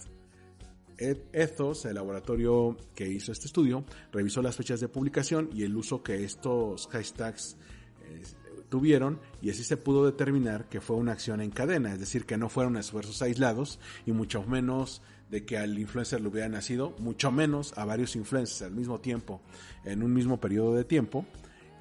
Ethos, 0.99 1.85
el 1.85 1.95
laboratorio 1.95 2.76
que 2.95 3.06
hizo 3.06 3.30
este 3.30 3.47
estudio, 3.47 3.85
revisó 4.11 4.40
las 4.40 4.56
fechas 4.56 4.80
de 4.80 4.88
publicación 4.88 5.50
y 5.52 5.62
el 5.62 5.76
uso 5.76 6.02
que 6.02 6.25
estos 6.25 6.88
hashtags 6.88 7.59
eh, 8.02 8.23
tuvieron 8.71 9.21
y 9.42 9.50
así 9.50 9.62
se 9.62 9.76
pudo 9.76 10.06
determinar 10.06 10.71
que 10.71 10.80
fue 10.80 10.97
una 10.97 11.12
acción 11.12 11.42
en 11.42 11.50
cadena, 11.50 11.92
es 11.92 12.00
decir, 12.00 12.25
que 12.25 12.38
no 12.38 12.49
fueron 12.49 12.78
esfuerzos 12.78 13.21
aislados 13.21 13.78
y 14.06 14.12
mucho 14.12 14.42
menos 14.45 15.02
de 15.30 15.45
que 15.45 15.59
al 15.59 15.78
influencer 15.78 16.21
le 16.21 16.28
hubiera 16.28 16.49
nacido, 16.49 16.95
mucho 16.99 17.33
menos 17.33 17.76
a 17.76 17.85
varios 17.85 18.16
influencers 18.16 18.62
al 18.62 18.73
mismo 18.73 19.00
tiempo, 19.00 19.40
en 19.85 20.02
un 20.02 20.12
mismo 20.12 20.40
periodo 20.40 20.75
de 20.75 20.85
tiempo, 20.85 21.26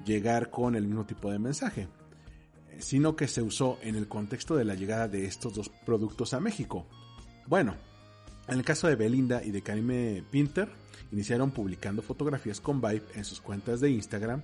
llegar 0.04 0.50
con 0.50 0.74
el 0.74 0.86
mismo 0.86 1.06
tipo 1.06 1.30
de 1.30 1.38
mensaje, 1.38 1.88
sino 2.78 3.16
que 3.16 3.28
se 3.28 3.42
usó 3.42 3.78
en 3.82 3.94
el 3.94 4.08
contexto 4.08 4.56
de 4.56 4.64
la 4.64 4.74
llegada 4.74 5.08
de 5.08 5.26
estos 5.26 5.54
dos 5.54 5.68
productos 5.84 6.34
a 6.34 6.40
México. 6.40 6.86
Bueno, 7.46 7.76
En 8.48 8.58
el 8.58 8.64
caso 8.64 8.86
de 8.86 8.94
Belinda 8.94 9.42
y 9.42 9.50
de 9.50 9.62
Karime 9.62 10.22
Pinter, 10.30 10.68
iniciaron 11.10 11.50
publicando 11.50 12.00
fotografías 12.00 12.60
con 12.60 12.80
Vibe 12.80 13.02
en 13.16 13.24
sus 13.24 13.40
cuentas 13.40 13.80
de 13.80 13.90
Instagram, 13.90 14.42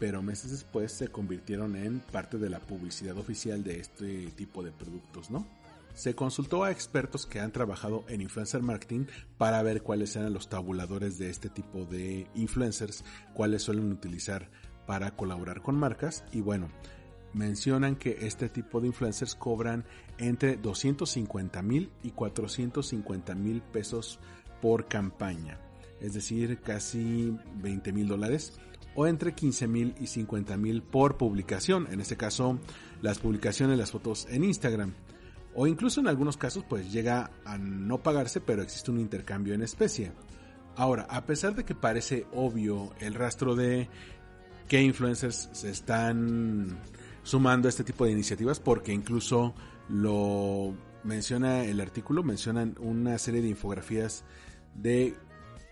pero 0.00 0.22
meses 0.22 0.50
después 0.50 0.90
se 0.90 1.06
convirtieron 1.06 1.76
en 1.76 2.00
parte 2.00 2.36
de 2.36 2.50
la 2.50 2.58
publicidad 2.58 3.16
oficial 3.16 3.62
de 3.62 3.78
este 3.78 4.26
tipo 4.36 4.64
de 4.64 4.72
productos, 4.72 5.30
¿no? 5.30 5.46
Se 5.94 6.14
consultó 6.14 6.64
a 6.64 6.72
expertos 6.72 7.24
que 7.24 7.38
han 7.38 7.52
trabajado 7.52 8.04
en 8.08 8.20
influencer 8.20 8.62
marketing 8.62 9.06
para 9.38 9.62
ver 9.62 9.82
cuáles 9.82 10.16
eran 10.16 10.32
los 10.32 10.48
tabuladores 10.48 11.18
de 11.18 11.30
este 11.30 11.48
tipo 11.48 11.84
de 11.84 12.26
influencers, 12.34 13.04
cuáles 13.32 13.62
suelen 13.62 13.92
utilizar 13.92 14.50
para 14.86 15.12
colaborar 15.12 15.62
con 15.62 15.76
marcas 15.76 16.24
y 16.32 16.40
bueno, 16.40 16.68
mencionan 17.32 17.94
que 17.94 18.26
este 18.26 18.48
tipo 18.48 18.80
de 18.80 18.88
influencers 18.88 19.36
cobran 19.36 19.84
entre 20.18 20.56
250 20.56 21.62
mil 21.62 21.90
y 22.02 22.10
450 22.10 23.34
mil 23.36 23.62
pesos 23.62 24.18
por 24.60 24.88
campaña, 24.88 25.60
es 26.00 26.14
decir, 26.14 26.58
casi 26.60 27.36
20 27.56 27.92
mil 27.92 28.08
dólares 28.08 28.58
o 28.96 29.06
entre 29.06 29.34
15 29.34 29.68
mil 29.68 29.94
y 30.00 30.08
50 30.08 30.56
mil 30.56 30.82
por 30.82 31.16
publicación, 31.16 31.86
en 31.90 32.00
este 32.00 32.16
caso 32.16 32.58
las 33.00 33.20
publicaciones, 33.20 33.78
las 33.78 33.92
fotos 33.92 34.26
en 34.30 34.44
Instagram. 34.44 34.92
O 35.54 35.66
incluso 35.66 36.00
en 36.00 36.08
algunos 36.08 36.36
casos 36.36 36.64
pues 36.68 36.92
llega 36.92 37.30
a 37.44 37.58
no 37.58 38.02
pagarse 38.02 38.40
pero 38.40 38.62
existe 38.62 38.90
un 38.90 39.00
intercambio 39.00 39.54
en 39.54 39.62
especie. 39.62 40.12
Ahora, 40.76 41.06
a 41.08 41.24
pesar 41.24 41.54
de 41.54 41.64
que 41.64 41.74
parece 41.74 42.26
obvio 42.32 42.92
el 42.98 43.14
rastro 43.14 43.54
de 43.54 43.88
qué 44.68 44.82
influencers 44.82 45.48
se 45.52 45.70
están 45.70 46.78
sumando 47.22 47.68
a 47.68 47.70
este 47.70 47.84
tipo 47.84 48.04
de 48.04 48.12
iniciativas, 48.12 48.58
porque 48.58 48.92
incluso 48.92 49.54
lo 49.88 50.74
menciona 51.04 51.64
el 51.64 51.80
artículo, 51.80 52.22
mencionan 52.22 52.74
una 52.80 53.18
serie 53.18 53.42
de 53.42 53.48
infografías 53.48 54.24
de 54.74 55.14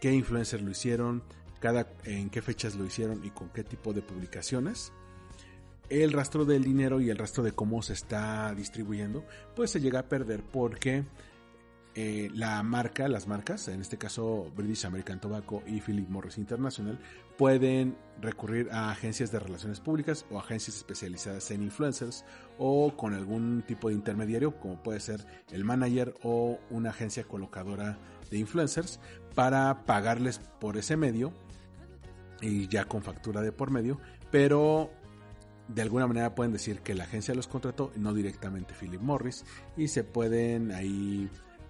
qué 0.00 0.12
influencers 0.12 0.62
lo 0.62 0.70
hicieron, 0.70 1.22
cada, 1.60 1.88
en 2.04 2.30
qué 2.30 2.42
fechas 2.42 2.74
lo 2.76 2.84
hicieron 2.84 3.24
y 3.24 3.30
con 3.30 3.48
qué 3.50 3.64
tipo 3.64 3.92
de 3.92 4.02
publicaciones. 4.02 4.92
El 5.92 6.10
rastro 6.14 6.46
del 6.46 6.64
dinero 6.64 7.02
y 7.02 7.10
el 7.10 7.18
rastro 7.18 7.44
de 7.44 7.52
cómo 7.52 7.82
se 7.82 7.92
está 7.92 8.54
distribuyendo, 8.54 9.26
pues 9.54 9.72
se 9.72 9.78
llega 9.78 9.98
a 9.98 10.08
perder 10.08 10.42
porque 10.42 11.04
eh, 11.94 12.30
la 12.32 12.62
marca, 12.62 13.06
las 13.08 13.26
marcas, 13.26 13.68
en 13.68 13.82
este 13.82 13.98
caso 13.98 14.50
British 14.56 14.86
American 14.86 15.20
Tobacco 15.20 15.62
y 15.66 15.82
Philip 15.82 16.08
Morris 16.08 16.38
International, 16.38 16.98
pueden 17.36 17.94
recurrir 18.22 18.70
a 18.72 18.90
agencias 18.90 19.30
de 19.32 19.38
relaciones 19.38 19.80
públicas 19.80 20.24
o 20.30 20.38
agencias 20.38 20.78
especializadas 20.78 21.50
en 21.50 21.62
influencers 21.62 22.24
o 22.56 22.96
con 22.96 23.12
algún 23.12 23.62
tipo 23.66 23.90
de 23.90 23.94
intermediario 23.94 24.58
como 24.58 24.82
puede 24.82 24.98
ser 24.98 25.26
el 25.50 25.62
manager 25.62 26.14
o 26.22 26.58
una 26.70 26.88
agencia 26.88 27.24
colocadora 27.24 27.98
de 28.30 28.38
influencers 28.38 28.98
para 29.34 29.84
pagarles 29.84 30.38
por 30.58 30.78
ese 30.78 30.96
medio 30.96 31.34
y 32.40 32.66
ya 32.68 32.86
con 32.86 33.02
factura 33.02 33.42
de 33.42 33.52
por 33.52 33.70
medio, 33.70 33.98
pero 34.30 34.90
de 35.74 35.82
alguna 35.82 36.06
manera 36.06 36.34
pueden 36.34 36.52
decir 36.52 36.80
que 36.80 36.94
la 36.94 37.04
agencia 37.04 37.34
los 37.34 37.48
contrató, 37.48 37.92
no 37.96 38.12
directamente 38.12 38.74
Philip 38.78 39.00
Morris, 39.00 39.44
y 39.76 39.88
se 39.88 40.04
pueden 40.04 40.72
ahí 40.72 41.28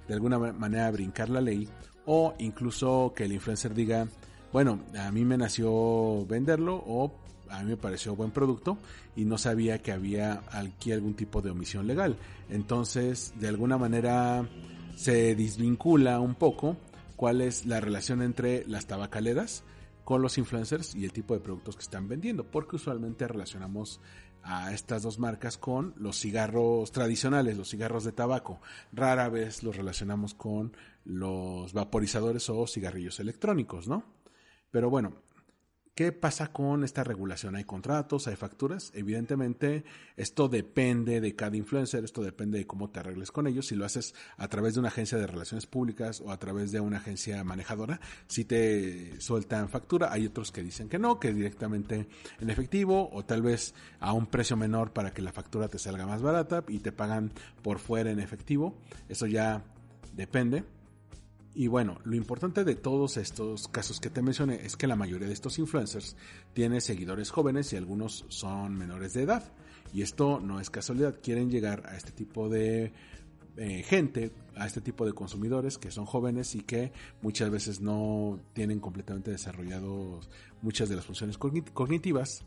de 0.08 0.14
alguna 0.14 0.38
manera 0.38 0.90
brincar 0.90 1.28
la 1.28 1.40
ley 1.40 1.68
o 2.06 2.34
incluso 2.38 3.12
que 3.14 3.24
el 3.24 3.32
influencer 3.32 3.74
diga, 3.74 4.08
bueno, 4.52 4.80
a 4.98 5.10
mí 5.10 5.24
me 5.24 5.36
nació 5.36 6.26
venderlo 6.26 6.82
o 6.86 7.12
a 7.48 7.62
mí 7.62 7.70
me 7.70 7.76
pareció 7.76 8.16
buen 8.16 8.30
producto 8.30 8.78
y 9.14 9.24
no 9.24 9.38
sabía 9.38 9.78
que 9.78 9.92
había 9.92 10.42
aquí 10.50 10.92
algún 10.92 11.14
tipo 11.14 11.42
de 11.42 11.50
omisión 11.50 11.86
legal. 11.86 12.16
Entonces, 12.50 13.34
de 13.38 13.48
alguna 13.48 13.78
manera 13.78 14.48
se 14.96 15.34
desvincula 15.34 16.20
un 16.20 16.34
poco 16.34 16.76
cuál 17.16 17.40
es 17.40 17.66
la 17.66 17.80
relación 17.80 18.22
entre 18.22 18.66
las 18.66 18.86
tabacaleras 18.86 19.62
con 20.04 20.22
los 20.22 20.38
influencers 20.38 20.94
y 20.94 21.04
el 21.04 21.12
tipo 21.12 21.34
de 21.34 21.40
productos 21.40 21.76
que 21.76 21.82
están 21.82 22.08
vendiendo, 22.08 22.44
porque 22.44 22.76
usualmente 22.76 23.26
relacionamos 23.28 24.00
a 24.42 24.72
estas 24.72 25.02
dos 25.02 25.18
marcas 25.18 25.56
con 25.56 25.94
los 25.96 26.18
cigarros 26.18 26.90
tradicionales, 26.90 27.56
los 27.56 27.70
cigarros 27.70 28.04
de 28.04 28.12
tabaco. 28.12 28.60
Rara 28.92 29.28
vez 29.28 29.62
los 29.62 29.76
relacionamos 29.76 30.34
con 30.34 30.76
los 31.04 31.72
vaporizadores 31.72 32.48
o 32.50 32.66
cigarrillos 32.66 33.20
electrónicos, 33.20 33.86
¿no? 33.86 34.04
Pero 34.70 34.90
bueno, 34.90 35.14
¿Qué 35.94 36.10
pasa 36.10 36.50
con 36.50 36.84
esta 36.84 37.04
regulación? 37.04 37.54
¿Hay 37.54 37.64
contratos? 37.64 38.26
¿Hay 38.26 38.34
facturas? 38.34 38.92
Evidentemente, 38.94 39.84
esto 40.16 40.48
depende 40.48 41.20
de 41.20 41.36
cada 41.36 41.54
influencer, 41.54 42.02
esto 42.02 42.22
depende 42.22 42.56
de 42.56 42.66
cómo 42.66 42.88
te 42.88 43.00
arregles 43.00 43.30
con 43.30 43.46
ellos. 43.46 43.66
Si 43.66 43.74
lo 43.74 43.84
haces 43.84 44.14
a 44.38 44.48
través 44.48 44.72
de 44.72 44.80
una 44.80 44.88
agencia 44.88 45.18
de 45.18 45.26
relaciones 45.26 45.66
públicas 45.66 46.22
o 46.22 46.30
a 46.32 46.38
través 46.38 46.72
de 46.72 46.80
una 46.80 46.96
agencia 46.96 47.44
manejadora, 47.44 48.00
si 48.26 48.46
te 48.46 49.20
sueltan 49.20 49.68
factura. 49.68 50.10
Hay 50.10 50.24
otros 50.24 50.50
que 50.50 50.62
dicen 50.62 50.88
que 50.88 50.98
no, 50.98 51.20
que 51.20 51.34
directamente 51.34 52.08
en 52.40 52.48
efectivo 52.48 53.10
o 53.12 53.26
tal 53.26 53.42
vez 53.42 53.74
a 54.00 54.14
un 54.14 54.24
precio 54.24 54.56
menor 54.56 54.94
para 54.94 55.12
que 55.12 55.20
la 55.20 55.32
factura 55.32 55.68
te 55.68 55.78
salga 55.78 56.06
más 56.06 56.22
barata 56.22 56.64
y 56.68 56.78
te 56.78 56.92
pagan 56.92 57.32
por 57.60 57.78
fuera 57.78 58.10
en 58.10 58.18
efectivo. 58.18 58.78
Eso 59.10 59.26
ya 59.26 59.62
depende. 60.14 60.64
Y 61.54 61.66
bueno, 61.66 61.98
lo 62.04 62.16
importante 62.16 62.64
de 62.64 62.74
todos 62.74 63.18
estos 63.18 63.68
casos 63.68 64.00
que 64.00 64.08
te 64.08 64.22
mencioné 64.22 64.64
es 64.64 64.76
que 64.76 64.86
la 64.86 64.96
mayoría 64.96 65.26
de 65.26 65.34
estos 65.34 65.58
influencers 65.58 66.16
tiene 66.54 66.80
seguidores 66.80 67.30
jóvenes 67.30 67.72
y 67.72 67.76
algunos 67.76 68.24
son 68.28 68.76
menores 68.76 69.12
de 69.12 69.22
edad. 69.22 69.52
Y 69.92 70.00
esto 70.00 70.40
no 70.40 70.60
es 70.60 70.70
casualidad, 70.70 71.18
quieren 71.22 71.50
llegar 71.50 71.86
a 71.86 71.96
este 71.96 72.12
tipo 72.12 72.48
de 72.48 72.92
eh, 73.58 73.82
gente, 73.82 74.32
a 74.56 74.66
este 74.66 74.80
tipo 74.80 75.04
de 75.04 75.12
consumidores 75.12 75.76
que 75.76 75.90
son 75.90 76.06
jóvenes 76.06 76.54
y 76.54 76.62
que 76.62 76.90
muchas 77.20 77.50
veces 77.50 77.82
no 77.82 78.40
tienen 78.54 78.80
completamente 78.80 79.30
desarrollados 79.30 80.30
muchas 80.62 80.88
de 80.88 80.96
las 80.96 81.04
funciones 81.04 81.36
cognitivas 81.36 82.46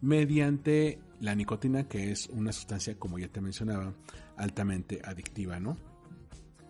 mediante 0.00 0.98
la 1.20 1.36
nicotina, 1.36 1.88
que 1.88 2.10
es 2.10 2.28
una 2.28 2.52
sustancia, 2.52 2.98
como 2.98 3.18
ya 3.18 3.28
te 3.28 3.40
mencionaba, 3.40 3.94
altamente 4.36 5.00
adictiva, 5.04 5.60
¿no? 5.60 5.93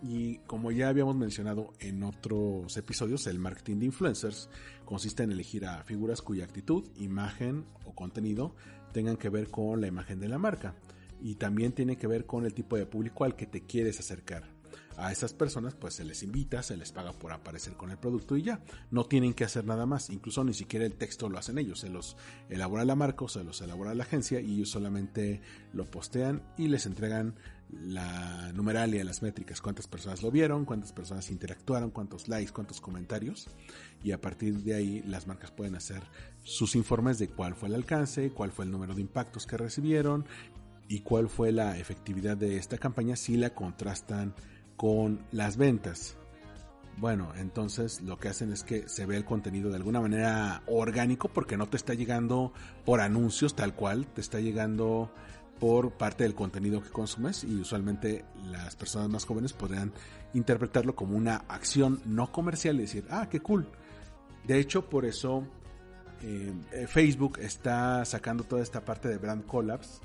Y 0.07 0.37
como 0.45 0.71
ya 0.71 0.89
habíamos 0.89 1.15
mencionado 1.15 1.73
en 1.79 2.03
otros 2.03 2.77
episodios, 2.77 3.25
el 3.25 3.39
marketing 3.39 3.79
de 3.79 3.85
influencers 3.87 4.51
consiste 4.85 5.23
en 5.23 5.31
elegir 5.31 5.65
a 5.65 5.83
figuras 5.83 6.21
cuya 6.21 6.43
actitud, 6.43 6.87
imagen 6.97 7.65
o 7.85 7.95
contenido 7.95 8.55
tengan 8.93 9.17
que 9.17 9.29
ver 9.29 9.49
con 9.49 9.81
la 9.81 9.87
imagen 9.87 10.19
de 10.19 10.29
la 10.29 10.37
marca. 10.37 10.75
Y 11.21 11.35
también 11.35 11.71
tiene 11.71 11.97
que 11.97 12.05
ver 12.05 12.27
con 12.27 12.45
el 12.45 12.53
tipo 12.53 12.77
de 12.77 12.85
público 12.85 13.23
al 13.23 13.35
que 13.35 13.47
te 13.47 13.61
quieres 13.65 13.99
acercar. 13.99 14.43
A 14.97 15.11
esas 15.11 15.33
personas 15.33 15.73
pues 15.73 15.95
se 15.95 16.05
les 16.05 16.21
invita, 16.21 16.61
se 16.61 16.77
les 16.77 16.91
paga 16.91 17.11
por 17.11 17.33
aparecer 17.33 17.73
con 17.73 17.89
el 17.89 17.97
producto 17.97 18.37
y 18.37 18.43
ya. 18.43 18.61
No 18.91 19.05
tienen 19.05 19.33
que 19.33 19.43
hacer 19.43 19.65
nada 19.65 19.87
más. 19.87 20.11
Incluso 20.11 20.43
ni 20.43 20.53
siquiera 20.53 20.85
el 20.85 20.93
texto 20.93 21.29
lo 21.29 21.39
hacen 21.39 21.57
ellos. 21.57 21.79
Se 21.79 21.89
los 21.89 22.15
elabora 22.49 22.85
la 22.85 22.95
marca 22.95 23.25
o 23.25 23.27
se 23.27 23.43
los 23.43 23.59
elabora 23.61 23.95
la 23.95 24.03
agencia 24.03 24.39
y 24.39 24.53
ellos 24.53 24.69
solamente 24.69 25.41
lo 25.73 25.85
postean 25.85 26.43
y 26.57 26.67
les 26.67 26.85
entregan 26.85 27.35
la 27.71 28.51
numeralia, 28.53 29.03
las 29.03 29.21
métricas, 29.21 29.61
cuántas 29.61 29.87
personas 29.87 30.21
lo 30.21 30.31
vieron, 30.31 30.65
cuántas 30.65 30.93
personas 30.93 31.29
interactuaron, 31.31 31.91
cuántos 31.91 32.27
likes, 32.27 32.51
cuántos 32.51 32.79
comentarios 32.79 33.47
y 34.03 34.11
a 34.11 34.21
partir 34.21 34.55
de 34.63 34.75
ahí 34.75 35.03
las 35.03 35.27
marcas 35.27 35.51
pueden 35.51 35.75
hacer 35.75 36.01
sus 36.43 36.75
informes 36.75 37.17
de 37.19 37.27
cuál 37.27 37.55
fue 37.55 37.69
el 37.69 37.75
alcance, 37.75 38.31
cuál 38.31 38.51
fue 38.51 38.65
el 38.65 38.71
número 38.71 38.93
de 38.93 39.01
impactos 39.01 39.45
que 39.45 39.57
recibieron 39.57 40.25
y 40.87 41.01
cuál 41.01 41.29
fue 41.29 41.51
la 41.51 41.77
efectividad 41.77 42.37
de 42.37 42.57
esta 42.57 42.77
campaña 42.77 43.15
si 43.15 43.37
la 43.37 43.51
contrastan 43.51 44.35
con 44.77 45.25
las 45.31 45.57
ventas. 45.57 46.17
Bueno, 46.97 47.33
entonces 47.35 48.01
lo 48.01 48.17
que 48.17 48.29
hacen 48.29 48.53
es 48.53 48.63
que 48.63 48.87
se 48.87 49.05
ve 49.05 49.17
el 49.17 49.25
contenido 49.25 49.69
de 49.69 49.75
alguna 49.75 49.99
manera 49.99 50.63
orgánico 50.67 51.27
porque 51.27 51.57
no 51.57 51.67
te 51.67 51.75
está 51.75 51.93
llegando 51.93 52.53
por 52.85 53.01
anuncios 53.01 53.55
tal 53.55 53.75
cual, 53.75 54.05
te 54.07 54.21
está 54.21 54.39
llegando 54.39 55.11
por 55.65 55.93
parte 55.93 56.23
del 56.25 56.35
contenido 56.35 56.83
que 56.83 56.91
consumes 56.91 57.43
y 57.43 57.55
usualmente 57.55 58.23
las 58.51 58.75
personas 58.75 59.09
más 59.09 59.25
jóvenes 59.25 59.51
podrían 59.51 59.91
interpretarlo 60.35 60.95
como 60.95 61.17
una 61.17 61.37
acción 61.47 61.99
no 62.05 62.31
comercial 62.31 62.75
y 62.75 62.81
decir, 62.81 63.07
ah, 63.09 63.29
qué 63.31 63.39
cool. 63.39 63.67
De 64.43 64.59
hecho, 64.59 64.87
por 64.87 65.05
eso 65.05 65.43
eh, 66.21 66.53
Facebook 66.87 67.39
está 67.39 68.05
sacando 68.05 68.43
toda 68.43 68.61
esta 68.61 68.85
parte 68.85 69.09
de 69.09 69.17
brand 69.17 69.43
collabs 69.47 70.01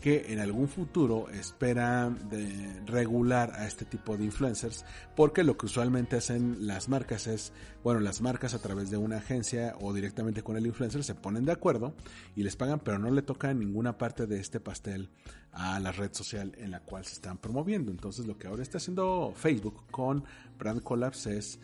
que 0.00 0.32
en 0.32 0.38
algún 0.38 0.68
futuro 0.68 1.28
esperan 1.30 2.28
de 2.28 2.80
regular 2.86 3.52
a 3.54 3.66
este 3.66 3.84
tipo 3.84 4.16
de 4.16 4.24
influencers 4.24 4.84
porque 5.14 5.42
lo 5.42 5.56
que 5.56 5.66
usualmente 5.66 6.16
hacen 6.16 6.66
las 6.66 6.88
marcas 6.88 7.26
es, 7.26 7.52
bueno, 7.82 8.00
las 8.00 8.20
marcas 8.20 8.54
a 8.54 8.60
través 8.60 8.90
de 8.90 8.96
una 8.96 9.18
agencia 9.18 9.74
o 9.80 9.92
directamente 9.92 10.42
con 10.42 10.56
el 10.56 10.66
influencer 10.66 11.02
se 11.02 11.14
ponen 11.14 11.44
de 11.44 11.52
acuerdo 11.52 11.94
y 12.34 12.42
les 12.42 12.56
pagan 12.56 12.80
pero 12.80 12.98
no 12.98 13.10
le 13.10 13.22
toca 13.22 13.52
ninguna 13.54 13.98
parte 13.98 14.26
de 14.26 14.38
este 14.38 14.60
pastel 14.60 15.10
a 15.52 15.80
la 15.80 15.92
red 15.92 16.12
social 16.12 16.52
en 16.58 16.70
la 16.70 16.80
cual 16.80 17.04
se 17.04 17.14
están 17.14 17.38
promoviendo. 17.38 17.90
Entonces 17.90 18.26
lo 18.26 18.38
que 18.38 18.46
ahora 18.48 18.62
está 18.62 18.78
haciendo 18.78 19.32
Facebook 19.34 19.84
con 19.90 20.24
Brand 20.58 20.82
Collabs 20.82 21.26
es 21.26 21.58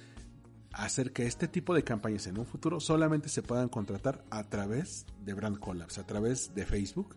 hacer 0.72 1.12
que 1.12 1.26
este 1.26 1.48
tipo 1.48 1.74
de 1.74 1.84
campañas 1.84 2.26
en 2.26 2.38
un 2.38 2.46
futuro 2.46 2.80
solamente 2.80 3.28
se 3.28 3.42
puedan 3.42 3.68
contratar 3.68 4.24
a 4.30 4.44
través 4.44 5.06
de 5.24 5.34
Brand 5.34 5.58
Collabs, 5.58 5.98
a 5.98 6.06
través 6.06 6.54
de 6.54 6.64
Facebook 6.64 7.16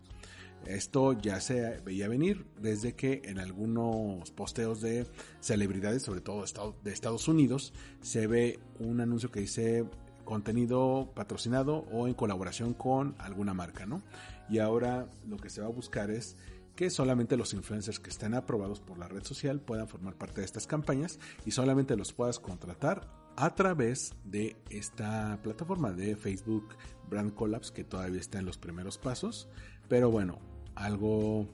Esto 0.66 1.12
ya 1.12 1.40
se 1.40 1.80
veía 1.84 2.08
venir 2.08 2.46
desde 2.60 2.94
que 2.94 3.22
en 3.24 3.38
algunos 3.38 4.30
posteos 4.32 4.80
de 4.80 5.06
celebridades, 5.40 6.02
sobre 6.02 6.20
todo 6.20 6.44
de 6.82 6.92
Estados 6.92 7.28
Unidos, 7.28 7.72
se 8.00 8.26
ve 8.26 8.58
un 8.78 9.00
anuncio 9.00 9.30
que 9.30 9.40
dice 9.40 9.84
contenido 10.24 11.12
patrocinado 11.14 11.86
o 11.92 12.08
en 12.08 12.14
colaboración 12.14 12.74
con 12.74 13.14
alguna 13.18 13.54
marca, 13.54 13.86
¿no? 13.86 14.02
Y 14.50 14.58
ahora 14.58 15.08
lo 15.26 15.36
que 15.36 15.50
se 15.50 15.60
va 15.60 15.68
a 15.68 15.70
buscar 15.70 16.10
es 16.10 16.36
que 16.74 16.90
solamente 16.90 17.38
los 17.38 17.54
influencers 17.54 17.98
que 17.98 18.10
estén 18.10 18.34
aprobados 18.34 18.80
por 18.80 18.98
la 18.98 19.08
red 19.08 19.24
social 19.24 19.60
puedan 19.60 19.88
formar 19.88 20.14
parte 20.14 20.42
de 20.42 20.44
estas 20.44 20.66
campañas 20.66 21.18
y 21.46 21.52
solamente 21.52 21.96
los 21.96 22.12
puedas 22.12 22.38
contratar 22.38 23.08
a 23.36 23.54
través 23.54 24.14
de 24.24 24.56
esta 24.68 25.40
plataforma 25.42 25.92
de 25.92 26.16
Facebook 26.16 26.68
Brand 27.08 27.34
Collabs 27.34 27.70
que 27.70 27.84
todavía 27.84 28.20
está 28.20 28.38
en 28.38 28.46
los 28.46 28.58
primeros 28.58 28.98
pasos, 28.98 29.48
pero 29.88 30.10
bueno, 30.10 30.38
algo 30.76 31.46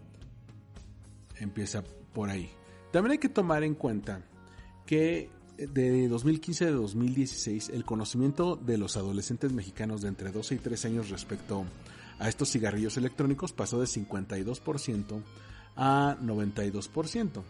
empieza 1.39 1.83
por 2.13 2.29
ahí. 2.29 2.51
También 2.93 3.13
hay 3.13 3.19
que 3.19 3.31
tomar 3.31 3.65
en 3.65 3.75
cuenta 3.75 4.21
que 4.85 5.31
de 5.57 6.09
2015 6.09 6.67
a 6.67 6.71
2016 6.73 7.71
el 7.71 7.85
conocimiento 7.85 8.57
de 8.57 8.79
los 8.79 8.97
adolescentes 8.97 9.53
mexicanos 9.53 10.03
de 10.03 10.09
entre 10.09 10.31
12 10.31 10.57
y 10.57 10.59
13 10.59 10.89
años 10.89 11.11
respecto 11.11 11.65
a 12.19 12.29
estos 12.29 12.51
cigarrillos 12.51 12.97
electrónicos 12.97 13.53
pasó 13.53 13.81
de 13.81 13.87
52% 13.87 15.23
a 15.77 16.17
92% 16.21 17.43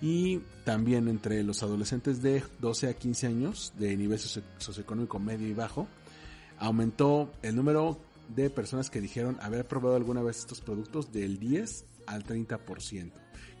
y 0.00 0.38
también 0.64 1.08
entre 1.08 1.42
los 1.42 1.62
adolescentes 1.62 2.20
de 2.22 2.42
12 2.60 2.88
a 2.88 2.94
15 2.94 3.26
años 3.26 3.72
de 3.78 3.96
nivel 3.96 4.18
socioeconómico 4.18 5.18
medio 5.18 5.48
y 5.48 5.54
bajo, 5.54 5.86
aumentó 6.58 7.32
el 7.42 7.56
número 7.56 7.98
de 8.28 8.50
personas 8.50 8.90
que 8.90 9.00
dijeron 9.00 9.38
haber 9.40 9.66
probado 9.66 9.96
alguna 9.96 10.22
vez 10.22 10.38
estos 10.38 10.60
productos 10.60 11.12
del 11.12 11.38
10 11.38 11.84
al 12.06 12.24
30%. 12.24 13.12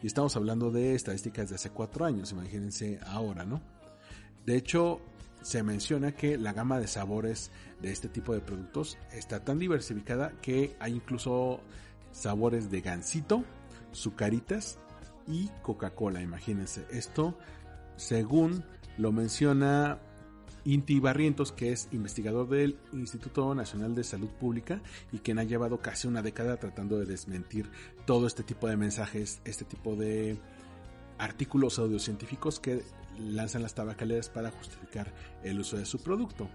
Y 0.02 0.06
estamos 0.06 0.36
hablando 0.36 0.70
de 0.70 0.94
estadísticas 0.94 1.48
de 1.48 1.56
hace 1.56 1.70
4 1.70 2.04
años, 2.04 2.32
imagínense 2.32 2.98
ahora, 3.06 3.44
¿no? 3.44 3.62
De 4.44 4.56
hecho, 4.56 5.00
se 5.42 5.62
menciona 5.62 6.12
que 6.12 6.38
la 6.38 6.52
gama 6.52 6.78
de 6.78 6.86
sabores 6.86 7.50
de 7.80 7.90
este 7.90 8.08
tipo 8.08 8.32
de 8.32 8.40
productos 8.40 8.98
está 9.12 9.44
tan 9.44 9.58
diversificada 9.58 10.32
que 10.40 10.76
hay 10.80 10.92
incluso 10.92 11.60
sabores 12.12 12.70
de 12.70 12.80
gansito, 12.80 13.44
sucaritas 13.92 14.78
y 15.26 15.48
Coca-Cola, 15.62 16.22
imagínense. 16.22 16.86
Esto, 16.90 17.38
según 17.96 18.64
lo 18.98 19.12
menciona 19.12 19.98
Inti 20.64 20.98
Barrientos, 20.98 21.52
que 21.52 21.72
es 21.72 21.88
investigador 21.92 22.48
del 22.48 22.78
Instituto 22.92 23.54
Nacional 23.54 23.94
de 23.94 24.04
Salud 24.04 24.28
Pública 24.28 24.80
y 25.12 25.18
quien 25.18 25.38
ha 25.38 25.44
llevado 25.44 25.78
casi 25.78 26.08
una 26.08 26.22
década 26.22 26.56
tratando 26.56 26.98
de 26.98 27.06
desmentir 27.06 27.70
todo 28.06 28.26
este 28.26 28.42
tipo 28.42 28.66
de 28.66 28.76
mensajes, 28.76 29.40
este 29.44 29.64
tipo 29.64 29.94
de 29.94 30.38
artículos 31.18 31.78
audiocientíficos 31.78 32.60
que 32.60 32.82
lanzan 33.18 33.62
las 33.62 33.74
tabacaleras 33.74 34.28
para 34.28 34.50
justificar 34.50 35.12
el 35.42 35.60
uso 35.60 35.76
de 35.76 35.84
su 35.84 36.02
producto. 36.02 36.48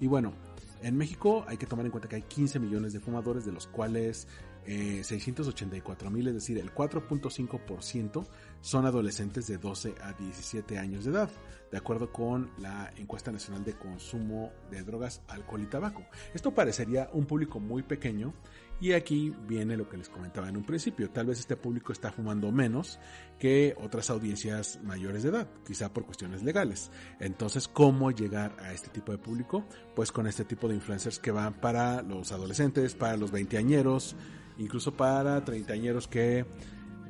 Y 0.00 0.06
bueno, 0.06 0.32
en 0.82 0.96
México 0.96 1.44
hay 1.48 1.56
que 1.56 1.66
tomar 1.66 1.84
en 1.84 1.90
cuenta 1.90 2.08
que 2.08 2.16
hay 2.16 2.22
15 2.22 2.58
millones 2.58 2.92
de 2.92 3.00
fumadores, 3.00 3.44
de 3.44 3.52
los 3.52 3.66
cuales 3.66 4.28
684 4.66 6.08
eh, 6.08 6.10
mil, 6.10 6.28
es 6.28 6.34
decir, 6.34 6.58
el 6.58 6.74
4.5% 6.74 8.26
son 8.60 8.86
adolescentes 8.86 9.46
de 9.46 9.56
12 9.56 9.94
a 10.02 10.12
17 10.12 10.78
años 10.78 11.04
de 11.04 11.12
edad, 11.12 11.30
de 11.70 11.78
acuerdo 11.78 12.12
con 12.12 12.50
la 12.58 12.92
encuesta 12.96 13.32
nacional 13.32 13.64
de 13.64 13.74
consumo 13.74 14.52
de 14.70 14.82
drogas, 14.82 15.22
alcohol 15.28 15.62
y 15.62 15.66
tabaco. 15.66 16.04
Esto 16.34 16.54
parecería 16.54 17.08
un 17.12 17.24
público 17.24 17.60
muy 17.60 17.82
pequeño 17.82 18.34
y 18.80 18.92
aquí 18.92 19.34
viene 19.46 19.76
lo 19.76 19.88
que 19.88 19.96
les 19.96 20.08
comentaba 20.08 20.48
en 20.48 20.56
un 20.56 20.64
principio, 20.64 21.10
tal 21.10 21.26
vez 21.26 21.40
este 21.40 21.56
público 21.56 21.92
está 21.92 22.12
fumando 22.12 22.52
menos 22.52 22.98
que 23.38 23.76
otras 23.82 24.10
audiencias 24.10 24.78
mayores 24.84 25.24
de 25.24 25.30
edad, 25.30 25.48
quizá 25.66 25.92
por 25.92 26.04
cuestiones 26.04 26.42
legales. 26.42 26.90
Entonces, 27.18 27.66
¿cómo 27.66 28.10
llegar 28.10 28.56
a 28.60 28.72
este 28.72 28.88
tipo 28.90 29.12
de 29.12 29.18
público? 29.18 29.64
Pues 29.94 30.12
con 30.12 30.26
este 30.26 30.44
tipo 30.44 30.68
de 30.68 30.76
influencers 30.76 31.18
que 31.18 31.30
van 31.32 31.54
para 31.54 32.02
los 32.02 32.30
adolescentes, 32.30 32.94
para 32.94 33.16
los 33.16 33.32
veinteañeros, 33.32 34.14
incluso 34.58 34.96
para 34.96 35.44
treintañeros 35.44 36.06
que 36.06 36.46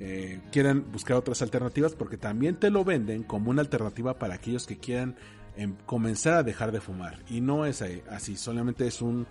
eh, 0.00 0.40
quieran 0.52 0.90
buscar 0.92 1.16
otras 1.16 1.42
alternativas 1.42 1.94
porque 1.94 2.16
también 2.16 2.56
te 2.56 2.70
lo 2.70 2.84
venden 2.84 3.24
como 3.24 3.50
una 3.50 3.62
alternativa 3.62 4.18
para 4.18 4.34
aquellos 4.34 4.66
que 4.66 4.78
quieran 4.78 5.16
em, 5.56 5.74
comenzar 5.86 6.34
a 6.34 6.42
dejar 6.44 6.70
de 6.70 6.80
fumar 6.80 7.18
y 7.28 7.40
no 7.40 7.66
es 7.66 7.82
así, 8.08 8.36
solamente 8.36 8.86
es 8.86 9.02
un 9.02 9.26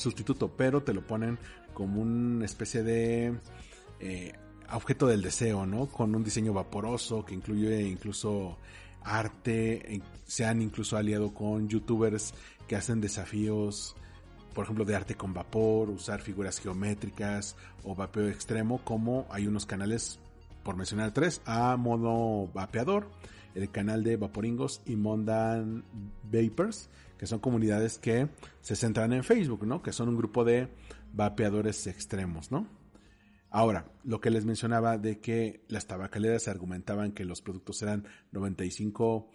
sustituto 0.00 0.48
pero 0.56 0.82
te 0.82 0.92
lo 0.92 1.06
ponen 1.06 1.38
como 1.74 2.00
una 2.00 2.44
especie 2.44 2.82
de 2.82 3.38
eh, 4.00 4.32
objeto 4.72 5.06
del 5.06 5.22
deseo, 5.22 5.66
¿no? 5.66 5.86
Con 5.86 6.14
un 6.14 6.24
diseño 6.24 6.52
vaporoso 6.52 7.24
que 7.24 7.34
incluye 7.34 7.82
incluso 7.82 8.58
arte, 9.02 10.02
se 10.26 10.44
han 10.44 10.62
incluso 10.62 10.96
aliado 10.96 11.32
con 11.32 11.68
youtubers 11.68 12.34
que 12.66 12.76
hacen 12.76 13.00
desafíos 13.00 13.96
por 14.54 14.64
ejemplo, 14.64 14.84
de 14.84 14.96
arte 14.96 15.14
con 15.14 15.32
vapor, 15.32 15.90
usar 15.90 16.20
figuras 16.20 16.58
geométricas 16.58 17.56
o 17.84 17.94
vapeo 17.94 18.28
extremo, 18.28 18.78
como 18.84 19.26
hay 19.30 19.46
unos 19.46 19.66
canales, 19.66 20.18
por 20.62 20.76
mencionar 20.76 21.12
tres, 21.12 21.40
a 21.44 21.76
modo 21.76 22.48
vapeador, 22.52 23.08
el 23.54 23.70
canal 23.70 24.04
de 24.04 24.16
Vaporingos 24.16 24.82
y 24.86 24.96
Mondan 24.96 25.84
Vapors, 26.24 26.88
que 27.20 27.26
son 27.26 27.40
comunidades 27.40 27.98
que 27.98 28.30
se 28.62 28.76
centran 28.76 29.12
en 29.12 29.22
Facebook, 29.24 29.66
¿no? 29.66 29.82
Que 29.82 29.92
son 29.92 30.08
un 30.08 30.16
grupo 30.16 30.42
de 30.42 30.68
vapeadores 31.12 31.86
extremos, 31.86 32.50
¿no? 32.50 32.66
Ahora, 33.50 33.92
lo 34.04 34.22
que 34.22 34.30
les 34.30 34.46
mencionaba 34.46 34.96
de 34.96 35.20
que 35.20 35.62
las 35.68 35.86
tabacaleras 35.86 36.48
argumentaban 36.48 37.12
que 37.12 37.26
los 37.26 37.42
productos 37.42 37.82
eran 37.82 38.06
95 38.32 39.28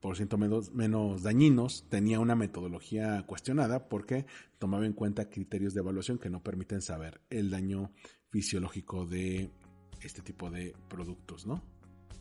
por 0.00 0.16
ciento 0.16 0.38
menos, 0.38 0.72
menos 0.72 1.22
dañinos, 1.22 1.86
tenía 1.88 2.18
una 2.18 2.34
metodología 2.34 3.22
cuestionada 3.28 3.88
porque 3.88 4.26
tomaba 4.58 4.84
en 4.84 4.92
cuenta 4.92 5.30
criterios 5.30 5.72
de 5.72 5.82
evaluación 5.82 6.18
que 6.18 6.30
no 6.30 6.42
permiten 6.42 6.82
saber 6.82 7.20
el 7.30 7.48
daño 7.48 7.92
fisiológico 8.30 9.06
de 9.06 9.52
este 10.00 10.22
tipo 10.22 10.50
de 10.50 10.74
productos, 10.88 11.46
¿no? 11.46 11.62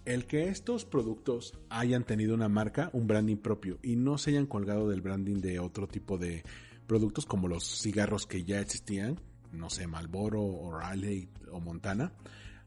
El 0.10 0.26
que 0.26 0.50
estos 0.50 0.86
productos 0.86 1.54
hayan 1.70 2.04
tenido 2.04 2.34
una 2.34 2.50
marca, 2.50 2.90
un 2.94 3.06
branding 3.06 3.38
propio 3.38 3.78
y 3.84 3.96
no 3.96 4.18
se 4.18 4.32
hayan 4.32 4.48
colgado 4.48 4.90
del 4.90 5.02
branding 5.02 5.40
de 5.40 5.60
otro 5.60 5.88
tipo 5.88 6.18
de 6.18 6.44
productos 6.88 7.28
como 7.28 7.48
los 7.48 7.64
cigarros 7.64 8.26
que 8.26 8.44
ya 8.44 8.60
existían, 8.60 9.20
no 9.52 9.70
sé, 9.70 9.86
Marlboro 9.86 10.42
o 10.42 10.76
Riley 10.76 11.30
o 11.52 11.60
Montana, 11.60 12.12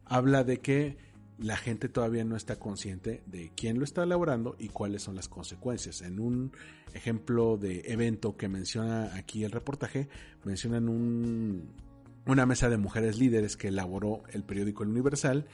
habla 0.04 0.44
de 0.44 0.60
que 0.60 0.96
la 1.36 1.56
gente 1.56 1.88
todavía 1.88 2.22
no 2.24 2.36
está 2.36 2.60
consciente 2.60 3.24
de 3.26 3.50
quién 3.56 3.80
lo 3.80 3.84
está 3.84 4.04
elaborando 4.04 4.54
y 4.60 4.68
cuáles 4.68 5.02
son 5.02 5.16
las 5.16 5.28
consecuencias. 5.28 6.02
En 6.02 6.20
un 6.20 6.52
ejemplo 6.94 7.56
de 7.56 7.80
evento 7.86 8.36
que 8.36 8.46
menciona 8.46 9.16
aquí 9.16 9.42
el 9.42 9.50
reportaje, 9.50 10.08
mencionan 10.44 10.88
un, 10.88 11.72
una 12.26 12.46
mesa 12.46 12.68
de 12.68 12.76
mujeres 12.76 13.18
líderes 13.18 13.56
que 13.56 13.68
elaboró 13.68 14.22
el 14.30 14.44
periódico 14.44 14.84
El 14.84 14.90
Universal, 14.90 15.46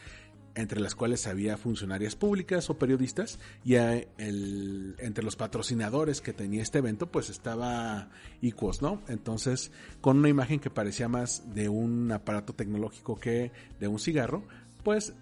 entre 0.58 0.80
las 0.80 0.96
cuales 0.96 1.28
había 1.28 1.56
funcionarias 1.56 2.16
públicas 2.16 2.68
o 2.68 2.74
periodistas, 2.74 3.38
y 3.64 3.74
el, 3.74 4.96
entre 4.98 5.22
los 5.22 5.36
patrocinadores 5.36 6.20
que 6.20 6.32
tenía 6.32 6.62
este 6.62 6.78
evento, 6.78 7.06
pues 7.06 7.30
estaba 7.30 8.08
Iquos, 8.42 8.82
¿no? 8.82 9.00
Entonces, 9.06 9.70
con 10.00 10.18
una 10.18 10.28
imagen 10.28 10.58
que 10.58 10.68
parecía 10.68 11.06
más 11.06 11.54
de 11.54 11.68
un 11.68 12.10
aparato 12.10 12.54
tecnológico 12.54 13.20
que 13.20 13.52
de 13.78 13.86
un 13.86 14.00
cigarro, 14.00 14.42
pues 14.82 15.14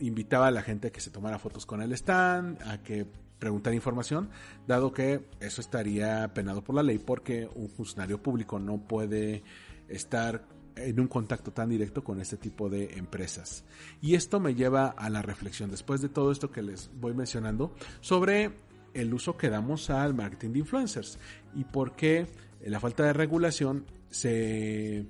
invitaba 0.00 0.46
a 0.46 0.50
la 0.50 0.62
gente 0.62 0.88
a 0.88 0.90
que 0.90 1.00
se 1.00 1.10
tomara 1.10 1.38
fotos 1.38 1.66
con 1.66 1.82
el 1.82 1.92
stand, 1.92 2.62
a 2.62 2.82
que 2.82 3.06
preguntara 3.38 3.76
información, 3.76 4.30
dado 4.66 4.94
que 4.94 5.28
eso 5.38 5.60
estaría 5.60 6.32
penado 6.32 6.64
por 6.64 6.74
la 6.74 6.82
ley 6.82 6.98
porque 6.98 7.46
un 7.54 7.68
funcionario 7.68 8.22
público 8.22 8.58
no 8.58 8.78
puede 8.78 9.42
estar 9.88 10.46
en 10.76 11.00
un 11.00 11.08
contacto 11.08 11.52
tan 11.52 11.68
directo 11.68 12.04
con 12.04 12.20
este 12.20 12.36
tipo 12.36 12.68
de 12.68 12.94
empresas. 12.98 13.64
Y 14.00 14.14
esto 14.14 14.40
me 14.40 14.54
lleva 14.54 14.88
a 14.88 15.10
la 15.10 15.22
reflexión, 15.22 15.70
después 15.70 16.00
de 16.02 16.08
todo 16.08 16.30
esto 16.30 16.50
que 16.50 16.62
les 16.62 16.90
voy 17.00 17.14
mencionando, 17.14 17.74
sobre 18.00 18.52
el 18.94 19.12
uso 19.12 19.36
que 19.36 19.50
damos 19.50 19.90
al 19.90 20.14
marketing 20.14 20.52
de 20.52 20.58
influencers 20.60 21.18
y 21.54 21.64
por 21.64 21.96
qué 21.96 22.26
la 22.64 22.80
falta 22.80 23.04
de 23.04 23.12
regulación 23.12 23.84
se, 24.10 25.06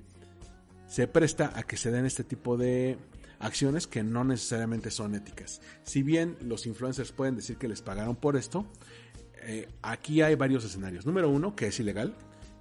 se 0.86 1.06
presta 1.06 1.52
a 1.54 1.62
que 1.62 1.76
se 1.76 1.90
den 1.90 2.06
este 2.06 2.24
tipo 2.24 2.56
de 2.56 2.98
acciones 3.38 3.86
que 3.86 4.02
no 4.02 4.24
necesariamente 4.24 4.90
son 4.90 5.14
éticas. 5.14 5.60
Si 5.82 6.02
bien 6.02 6.36
los 6.40 6.66
influencers 6.66 7.12
pueden 7.12 7.36
decir 7.36 7.58
que 7.58 7.68
les 7.68 7.82
pagaron 7.82 8.16
por 8.16 8.36
esto, 8.36 8.66
eh, 9.42 9.68
aquí 9.82 10.22
hay 10.22 10.34
varios 10.34 10.64
escenarios. 10.64 11.06
Número 11.06 11.28
uno, 11.28 11.54
que 11.54 11.68
es 11.68 11.78
ilegal, 11.78 12.16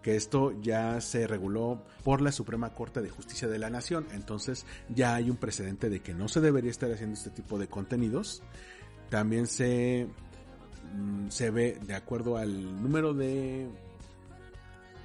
que 0.05 0.15
esto 0.15 0.53
ya 0.61 1.01
se 1.01 1.25
reguló 1.25 1.81
por 2.03 2.21
la 2.21 2.31
Suprema 2.31 2.69
Corte 2.69 3.01
de 3.01 3.09
Justicia 3.09 3.47
de 3.47 3.57
la 3.57 3.71
Nación, 3.71 4.05
entonces 4.13 4.67
ya 4.87 5.15
hay 5.15 5.31
un 5.31 5.35
precedente 5.35 5.89
de 5.89 6.01
que 6.01 6.13
no 6.13 6.27
se 6.27 6.41
debería 6.41 6.69
estar 6.69 6.91
haciendo 6.91 7.15
este 7.15 7.31
tipo 7.31 7.57
de 7.57 7.67
contenidos. 7.67 8.43
También 9.09 9.47
se, 9.47 10.07
mm, 10.93 11.29
se 11.29 11.49
ve 11.49 11.79
de 11.81 11.95
acuerdo 11.95 12.37
al 12.37 12.83
número 12.83 13.15
de 13.15 13.67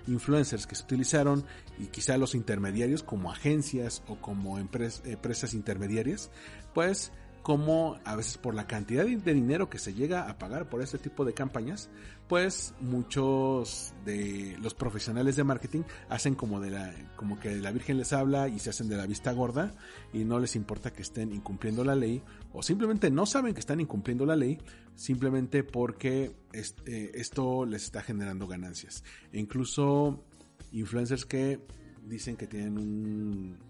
influencers 0.07 0.67
que 0.67 0.75
se 0.75 0.83
utilizaron 0.83 1.47
y 1.79 1.87
quizá 1.87 2.19
los 2.19 2.35
intermediarios 2.35 3.03
como 3.03 3.33
agencias 3.33 4.03
o 4.07 4.17
como 4.17 4.59
empresas 4.59 5.55
intermediarias, 5.55 6.31
pues 6.75 7.11
como 7.43 7.99
a 8.05 8.17
veces 8.17 8.39
por 8.39 8.55
la 8.55 8.67
cantidad 8.67 9.05
de 9.05 9.35
dinero 9.35 9.71
que 9.71 9.79
se 9.79 9.95
llega 9.95 10.29
a 10.29 10.39
pagar 10.39 10.69
por 10.69 10.83
este 10.83 10.99
tipo 10.99 11.25
de 11.25 11.33
campañas, 11.33 11.89
pues 12.29 12.75
muchos 12.81 13.95
de 14.05 14.57
los 14.61 14.75
profesionales 14.75 15.37
de 15.37 15.45
marketing 15.45 15.83
hacen 16.09 16.35
como 16.35 16.61
de 16.61 16.71
la 16.71 16.95
como 17.17 17.41
que 17.41 17.57
la 17.57 17.73
Virgen 17.73 17.99
les 17.99 18.13
habla 18.13 18.49
y 18.49 18.59
se 18.59 18.71
hacen 18.71 18.89
de 18.89 18.97
la 18.97 19.07
vista 19.07 19.33
gorda 19.33 19.75
y 20.13 20.25
no 20.25 20.39
les 20.39 20.55
importa 20.55 20.93
que 20.93 21.03
estén 21.03 21.33
incumpliendo 21.33 21.83
la 21.83 21.95
ley 21.95 22.23
o 22.53 22.63
simplemente 22.63 23.11
no 23.11 23.27
saben 23.27 23.55
que 23.55 23.61
están 23.61 23.81
incumpliendo 23.81 24.27
la 24.27 24.37
ley 24.37 24.59
simplemente 24.95 25.65
porque 25.65 26.37
eh, 26.53 27.11
esto 27.15 27.65
les 27.65 27.85
está 27.85 28.03
generando 28.03 28.47
ganancias. 28.47 29.03
E 29.33 29.41
incluso 29.41 30.25
influencers 30.73 31.25
que 31.25 31.61
dicen 32.05 32.37
que 32.37 32.47
tienen 32.47 32.79
un 32.79 33.70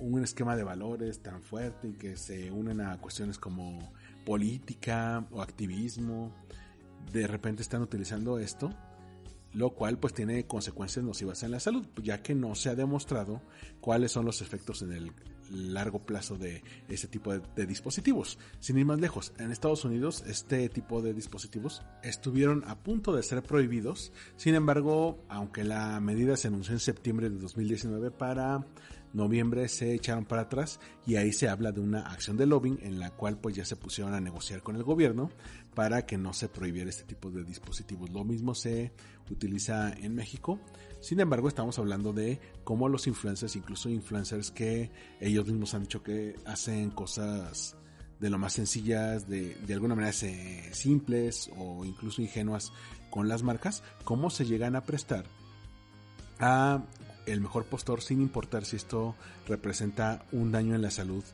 un 0.00 0.22
esquema 0.22 0.56
de 0.56 0.64
valores 0.64 1.22
tan 1.22 1.42
fuerte 1.42 1.88
y 1.88 1.92
que 1.94 2.16
se 2.16 2.50
unen 2.50 2.80
a 2.80 2.98
cuestiones 2.98 3.38
como 3.38 3.92
política 4.24 5.26
o 5.30 5.42
activismo, 5.42 6.34
de 7.12 7.26
repente 7.26 7.62
están 7.62 7.82
utilizando 7.82 8.38
esto, 8.38 8.70
lo 9.52 9.70
cual 9.70 9.98
pues 9.98 10.12
tiene 10.12 10.46
consecuencias 10.46 11.04
nocivas 11.04 11.42
en 11.42 11.52
la 11.52 11.60
salud, 11.60 11.86
ya 12.02 12.22
que 12.22 12.34
no 12.34 12.54
se 12.54 12.68
ha 12.68 12.74
demostrado 12.74 13.42
cuáles 13.80 14.12
son 14.12 14.26
los 14.26 14.42
efectos 14.42 14.82
en 14.82 14.92
el 14.92 15.12
largo 15.50 16.00
plazo 16.00 16.36
de 16.36 16.62
ese 16.88 17.08
tipo 17.08 17.32
de, 17.32 17.66
dispositivos. 17.66 18.38
Sin 18.60 18.78
ir 18.78 18.86
más 18.86 19.00
lejos, 19.00 19.32
en 19.38 19.50
Estados 19.50 19.84
Unidos 19.84 20.24
este 20.26 20.68
tipo 20.68 21.02
de 21.02 21.14
dispositivos 21.14 21.82
estuvieron 22.02 22.64
a 22.66 22.76
punto 22.78 23.14
de 23.14 23.22
ser 23.22 23.42
prohibidos, 23.42 24.12
sin 24.36 24.54
embargo, 24.54 25.24
aunque 25.28 25.64
la 25.64 26.00
medida 26.00 26.36
se 26.36 26.48
anunció 26.48 26.72
en 26.72 26.80
septiembre 26.80 27.30
de 27.30 27.38
2019 27.38 28.10
para 28.10 28.64
noviembre 29.16 29.68
se 29.68 29.94
echaron 29.94 30.26
para 30.26 30.42
atrás 30.42 30.78
y 31.06 31.16
ahí 31.16 31.32
se 31.32 31.48
habla 31.48 31.72
de 31.72 31.80
una 31.80 32.00
acción 32.00 32.36
de 32.36 32.46
lobbying 32.46 32.78
en 32.82 32.98
la 32.98 33.10
cual 33.10 33.38
pues 33.38 33.56
ya 33.56 33.64
se 33.64 33.76
pusieron 33.76 34.14
a 34.14 34.20
negociar 34.20 34.62
con 34.62 34.76
el 34.76 34.82
gobierno 34.82 35.30
para 35.74 36.06
que 36.06 36.18
no 36.18 36.32
se 36.32 36.48
prohibiera 36.48 36.90
este 36.90 37.04
tipo 37.04 37.30
de 37.30 37.42
dispositivos. 37.44 38.10
Lo 38.10 38.24
mismo 38.24 38.54
se 38.54 38.92
utiliza 39.30 39.92
en 39.92 40.14
México. 40.14 40.60
Sin 41.00 41.20
embargo, 41.20 41.48
estamos 41.48 41.78
hablando 41.78 42.12
de 42.12 42.40
cómo 42.64 42.88
los 42.88 43.06
influencers, 43.06 43.56
incluso 43.56 43.88
influencers 43.88 44.50
que 44.50 44.90
ellos 45.20 45.46
mismos 45.46 45.74
han 45.74 45.82
dicho 45.82 46.02
que 46.02 46.36
hacen 46.44 46.90
cosas 46.90 47.76
de 48.18 48.30
lo 48.30 48.38
más 48.38 48.54
sencillas, 48.54 49.28
de, 49.28 49.54
de 49.54 49.74
alguna 49.74 49.94
manera 49.94 50.12
simples 50.12 51.50
o 51.56 51.84
incluso 51.84 52.22
ingenuas 52.22 52.72
con 53.10 53.28
las 53.28 53.42
marcas, 53.42 53.82
cómo 54.04 54.30
se 54.30 54.46
llegan 54.46 54.74
a 54.74 54.82
prestar 54.82 55.24
a 56.38 56.82
el 57.26 57.40
mejor 57.40 57.64
postor 57.64 58.00
sin 58.02 58.20
importar 58.20 58.64
si 58.64 58.76
esto 58.76 59.14
representa 59.46 60.24
un 60.32 60.52
daño 60.52 60.74
en 60.74 60.82
la 60.82 60.90
salud 60.90 61.24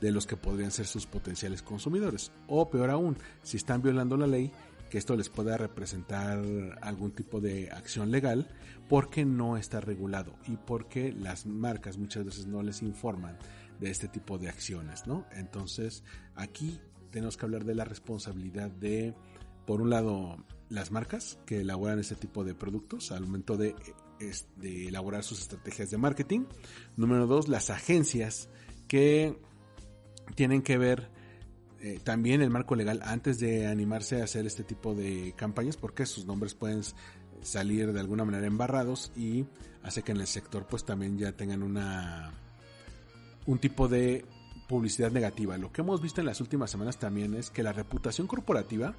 de 0.00 0.12
los 0.12 0.26
que 0.26 0.36
podrían 0.36 0.70
ser 0.70 0.86
sus 0.86 1.06
potenciales 1.06 1.62
consumidores. 1.62 2.32
O 2.48 2.70
peor 2.70 2.90
aún, 2.90 3.18
si 3.42 3.56
están 3.56 3.82
violando 3.82 4.16
la 4.16 4.26
ley, 4.26 4.50
que 4.90 4.98
esto 4.98 5.16
les 5.16 5.28
pueda 5.28 5.56
representar 5.56 6.42
algún 6.82 7.12
tipo 7.12 7.40
de 7.40 7.70
acción 7.70 8.10
legal 8.10 8.48
porque 8.88 9.24
no 9.24 9.56
está 9.56 9.80
regulado 9.80 10.34
y 10.46 10.56
porque 10.56 11.12
las 11.12 11.46
marcas 11.46 11.96
muchas 11.96 12.24
veces 12.24 12.46
no 12.46 12.62
les 12.62 12.82
informan 12.82 13.38
de 13.78 13.90
este 13.90 14.08
tipo 14.08 14.36
de 14.36 14.48
acciones, 14.48 15.06
¿no? 15.06 15.24
Entonces, 15.32 16.04
aquí 16.34 16.80
tenemos 17.10 17.36
que 17.36 17.46
hablar 17.46 17.64
de 17.64 17.74
la 17.74 17.84
responsabilidad 17.84 18.70
de, 18.70 19.14
por 19.66 19.80
un 19.80 19.90
lado, 19.90 20.44
las 20.68 20.90
marcas 20.90 21.38
que 21.46 21.60
elaboran 21.60 21.98
este 21.98 22.16
tipo 22.16 22.44
de 22.44 22.54
productos 22.54 23.12
al 23.12 23.22
momento 23.22 23.56
de 23.56 23.74
de 24.56 24.88
elaborar 24.88 25.24
sus 25.24 25.40
estrategias 25.40 25.90
de 25.90 25.96
marketing. 25.96 26.44
Número 26.96 27.26
dos, 27.26 27.48
las 27.48 27.70
agencias 27.70 28.48
que 28.86 29.40
tienen 30.34 30.62
que 30.62 30.78
ver 30.78 31.10
eh, 31.82 31.98
también 32.02 32.42
el 32.42 32.50
marco 32.50 32.74
legal 32.74 33.00
antes 33.04 33.38
de 33.38 33.66
animarse 33.66 34.20
a 34.20 34.24
hacer 34.24 34.46
este 34.46 34.64
tipo 34.64 34.94
de 34.94 35.32
campañas 35.36 35.76
porque 35.76 36.04
sus 36.04 36.26
nombres 36.26 36.54
pueden 36.54 36.82
salir 37.42 37.92
de 37.92 38.00
alguna 38.00 38.24
manera 38.24 38.46
embarrados 38.46 39.12
y 39.16 39.46
hace 39.82 40.02
que 40.02 40.12
en 40.12 40.18
el 40.18 40.26
sector 40.26 40.66
pues 40.68 40.84
también 40.84 41.16
ya 41.18 41.32
tengan 41.32 41.62
una 41.62 42.32
un 43.46 43.58
tipo 43.58 43.88
de 43.88 44.26
publicidad 44.68 45.10
negativa. 45.10 45.58
Lo 45.58 45.72
que 45.72 45.80
hemos 45.80 46.00
visto 46.00 46.20
en 46.20 46.26
las 46.26 46.40
últimas 46.40 46.70
semanas 46.70 46.98
también 46.98 47.34
es 47.34 47.50
que 47.50 47.62
la 47.62 47.72
reputación 47.72 48.26
corporativa 48.26 48.94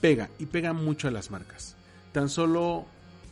pega 0.00 0.28
y 0.38 0.46
pega 0.46 0.72
mucho 0.72 1.08
a 1.08 1.12
las 1.12 1.30
marcas. 1.30 1.76
Tan 2.12 2.28
solo 2.28 2.84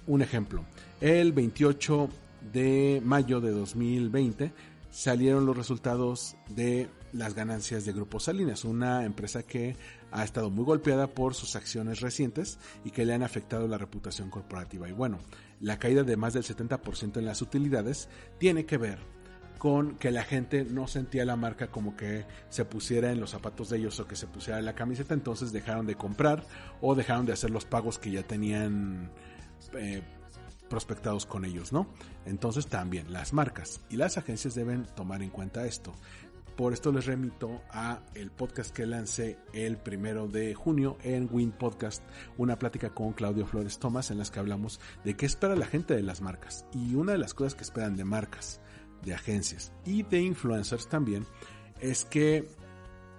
un 0.06 0.22
ejemplo, 0.22 0.64
el 1.00 1.32
28 1.32 2.08
de 2.52 3.02
mayo 3.04 3.40
de 3.40 3.50
2020 3.50 4.52
salieron 4.92 5.46
los 5.46 5.57
resultados 5.57 6.37
de 6.50 6.88
las 7.12 7.35
ganancias 7.35 7.85
de 7.85 7.92
Grupo 7.92 8.20
Salinas, 8.20 8.64
una 8.64 9.05
empresa 9.05 9.42
que 9.42 9.74
ha 10.12 10.22
estado 10.22 10.50
muy 10.50 10.64
golpeada 10.64 11.09
por 11.09 11.35
sus 11.35 11.57
acciones 11.57 12.00
recientes 12.00 12.59
y 12.85 12.90
que 12.90 13.05
le 13.05 13.14
han 13.14 13.22
afectado 13.22 13.66
la 13.66 13.78
reputación 13.78 14.31
corporativa. 14.31 14.88
Y 14.88 14.92
bueno, 14.92 15.18
la 15.61 15.78
caída 15.78 16.05
de 16.05 16.16
más 16.16 16.35
del 16.35 16.44
70% 16.44 17.16
en 17.16 17.24
las 17.24 17.42
utilidades 17.42 18.09
tiene 18.38 18.66
que 18.66 18.76
ver 18.76 18.98
con 19.59 19.96
que 19.96 20.11
la 20.11 20.24
gente 20.24 20.64
no 20.64 20.87
sentía 20.87 21.24
la 21.24 21.37
marca 21.37 21.68
como 21.68 21.96
que 21.96 22.26
se 22.50 22.64
pusiera 22.64 23.12
en 23.12 23.20
los 23.20 23.31
zapatos 23.31 23.70
de 23.70 23.78
ellos 23.78 23.98
o 24.00 24.07
que 24.07 24.16
se 24.16 24.26
pusiera 24.26 24.59
en 24.59 24.64
la 24.64 24.74
camiseta, 24.74 25.14
entonces 25.14 25.52
dejaron 25.52 25.87
de 25.87 25.94
comprar 25.94 26.44
o 26.81 26.94
dejaron 26.94 27.26
de 27.26 27.33
hacer 27.33 27.50
los 27.50 27.64
pagos 27.64 27.98
que 27.98 28.11
ya 28.11 28.24
tenían 28.24 29.11
eh, 29.74 30.02
prospectados 30.72 31.26
con 31.26 31.44
ellos, 31.44 31.70
¿no? 31.70 31.87
Entonces 32.24 32.66
también 32.66 33.12
las 33.12 33.35
marcas 33.35 33.82
y 33.90 33.96
las 33.96 34.16
agencias 34.16 34.54
deben 34.54 34.87
tomar 34.96 35.22
en 35.22 35.28
cuenta 35.28 35.66
esto. 35.66 35.92
Por 36.56 36.72
esto 36.72 36.90
les 36.92 37.04
remito 37.04 37.61
a 37.70 38.00
el 38.14 38.30
podcast 38.30 38.74
que 38.74 38.87
lancé 38.87 39.37
el 39.52 39.76
primero 39.76 40.28
de 40.28 40.54
junio 40.54 40.96
en 41.02 41.28
Win 41.30 41.52
Podcast, 41.52 42.02
una 42.38 42.58
plática 42.58 42.88
con 42.88 43.12
Claudio 43.12 43.44
Flores 43.44 43.78
Tomás 43.78 44.11
en 44.11 44.16
las 44.16 44.30
que 44.30 44.40
hablamos 44.40 44.80
de 45.04 45.14
qué 45.14 45.26
espera 45.26 45.56
la 45.56 45.66
gente 45.66 45.94
de 45.94 46.02
las 46.02 46.22
marcas. 46.22 46.64
Y 46.72 46.94
una 46.94 47.12
de 47.12 47.18
las 47.18 47.35
cosas 47.35 47.54
que 47.54 47.64
esperan 47.64 47.94
de 47.94 48.04
marcas, 48.04 48.62
de 49.02 49.12
agencias 49.12 49.74
y 49.85 50.04
de 50.04 50.22
influencers 50.22 50.88
también 50.88 51.26
es 51.80 52.06
que 52.06 52.48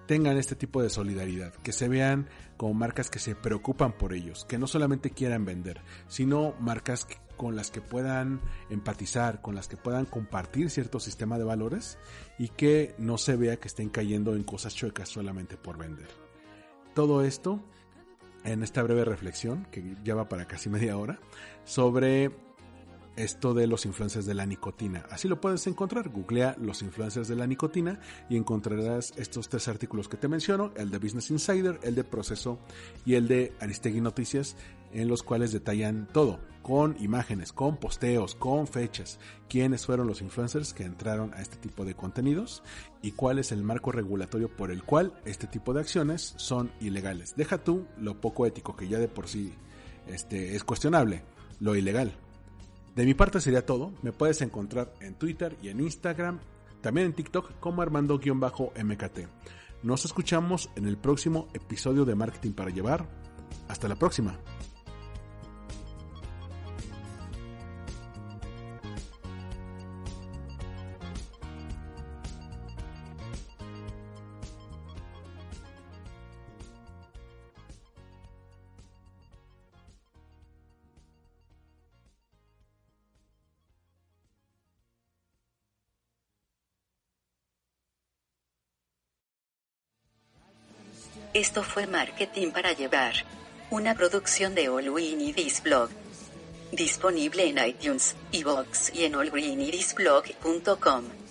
tengan 0.08 0.38
este 0.38 0.56
tipo 0.56 0.82
de 0.82 0.90
solidaridad, 0.90 1.54
que 1.54 1.72
se 1.72 1.88
vean 1.88 2.28
como 2.58 2.74
marcas 2.74 3.10
que 3.10 3.20
se 3.20 3.36
preocupan 3.36 3.94
por 3.94 4.14
ellos, 4.14 4.46
que 4.46 4.58
no 4.58 4.68
solamente 4.68 5.12
quieran 5.12 5.46
vender, 5.46 5.82
sino 6.08 6.56
marcas 6.60 7.08
con 7.44 7.58
las 7.58 7.72
que 7.72 7.82
puedan 7.82 8.40
empatizar, 8.70 9.42
con 9.42 9.54
las 9.54 9.68
que 9.68 9.76
puedan 9.76 10.06
compartir 10.06 10.70
cierto 10.70 11.02
sistema 11.02 11.38
de 11.38 11.44
valores 11.44 11.98
y 12.40 12.48
que 12.48 12.96
no 12.98 13.18
se 13.18 13.36
vea 13.36 13.58
que 13.58 13.68
estén 13.68 13.90
cayendo 13.90 14.34
en 14.34 14.44
cosas 14.44 14.74
chuecas 14.74 15.10
solamente 15.10 15.58
por 15.58 15.78
vender. 15.78 16.08
Todo 16.96 17.22
esto 17.22 17.60
en 18.46 18.64
esta 18.64 18.82
breve 18.82 19.04
reflexión, 19.04 19.68
que 19.72 19.98
ya 20.06 20.16
va 20.16 20.30
para 20.30 20.48
casi 20.48 20.70
media 20.70 20.98
hora, 20.98 21.20
sobre 21.66 22.32
esto 23.18 23.54
de 23.54 23.68
los 23.68 23.86
influencers 23.86 24.26
de 24.26 24.36
la 24.36 24.46
nicotina. 24.46 25.06
Así 25.12 25.28
lo 25.28 25.42
puedes 25.42 25.68
encontrar. 25.68 26.08
Googlea 26.10 26.56
los 26.60 26.82
influencers 26.82 27.28
de 27.28 27.36
la 27.36 27.46
nicotina 27.46 28.00
y 28.30 28.38
encontrarás 28.38 29.14
estos 29.18 29.50
tres 29.50 29.68
artículos 29.68 30.08
que 30.08 30.16
te 30.16 30.30
menciono, 30.30 30.72
el 30.78 30.90
de 30.90 30.98
Business 30.98 31.30
Insider, 31.30 31.78
el 31.84 31.96
de 31.96 32.06
Proceso 32.06 32.58
y 33.06 33.16
el 33.16 33.28
de 33.28 33.54
Aristegui 33.60 34.00
Noticias, 34.00 34.56
en 34.94 35.08
los 35.08 35.24
cuales 35.24 35.52
detallan 35.52 36.08
todo, 36.12 36.40
con 36.62 36.96
imágenes, 37.00 37.52
con 37.52 37.78
posteos, 37.78 38.36
con 38.36 38.68
fechas, 38.68 39.20
quiénes 39.50 39.86
fueron 39.86 40.08
los 40.08 40.22
influencers 40.22 40.74
que 40.74 40.84
entraron 40.84 41.34
a 41.34 41.42
este 41.42 41.58
tipo 41.58 41.84
de 41.84 41.96
contenidos 41.96 42.64
y 43.02 43.12
cuál 43.12 43.40
es 43.40 43.52
el 43.52 43.64
marco 43.64 43.92
regulatorio 43.92 44.50
por 44.56 44.72
el 44.72 44.84
cual 44.84 45.14
este 45.26 45.48
tipo 45.48 45.74
de 45.74 45.82
acciones 45.82 46.34
son 46.38 46.72
ilegales. 46.80 47.36
Deja 47.36 47.58
tú 47.58 47.86
lo 47.98 48.22
poco 48.22 48.46
ético 48.46 48.76
que 48.76 48.88
ya 48.88 49.00
de 49.00 49.08
por 49.08 49.28
sí 49.28 49.54
este, 50.08 50.56
es 50.56 50.64
cuestionable, 50.64 51.24
lo 51.60 51.76
ilegal 51.76 52.16
de 52.96 53.06
mi 53.06 53.14
parte 53.14 53.40
sería 53.42 53.66
todo. 53.66 53.94
Me 54.02 54.12
puedes 54.12 54.42
encontrar 54.42 54.94
en 55.00 55.16
Twitter 55.16 55.58
y 55.62 55.70
en 55.70 55.80
Instagram, 55.80 56.40
también 56.82 57.08
en 57.08 57.14
TikTok 57.14 57.60
como 57.60 57.82
Armando-MKT. 57.82 59.20
Nos 59.84 60.06
escuchamos 60.06 60.70
en 60.76 60.86
el 60.86 60.98
próximo 60.98 61.48
episodio 61.54 62.06
de 62.06 62.16
Marketing 62.16 62.52
para 62.52 62.70
Llevar. 62.70 63.08
Hasta 63.68 63.88
la 63.88 63.96
próxima. 63.96 64.38
Esto 91.54 91.62
fue 91.62 91.86
Marketing 91.86 92.50
para 92.50 92.74
Llevar, 92.74 93.14
una 93.70 93.94
producción 93.94 94.56
de 94.56 94.70
All 94.70 94.92
y 94.98 95.34
Disblog. 95.34 95.92
Disponible 96.72 97.48
en 97.48 97.64
iTunes, 97.64 98.16
iVoox 98.32 98.96
y 98.96 99.06
en 99.06 99.14
allgreenirisblog.com. 99.14 101.23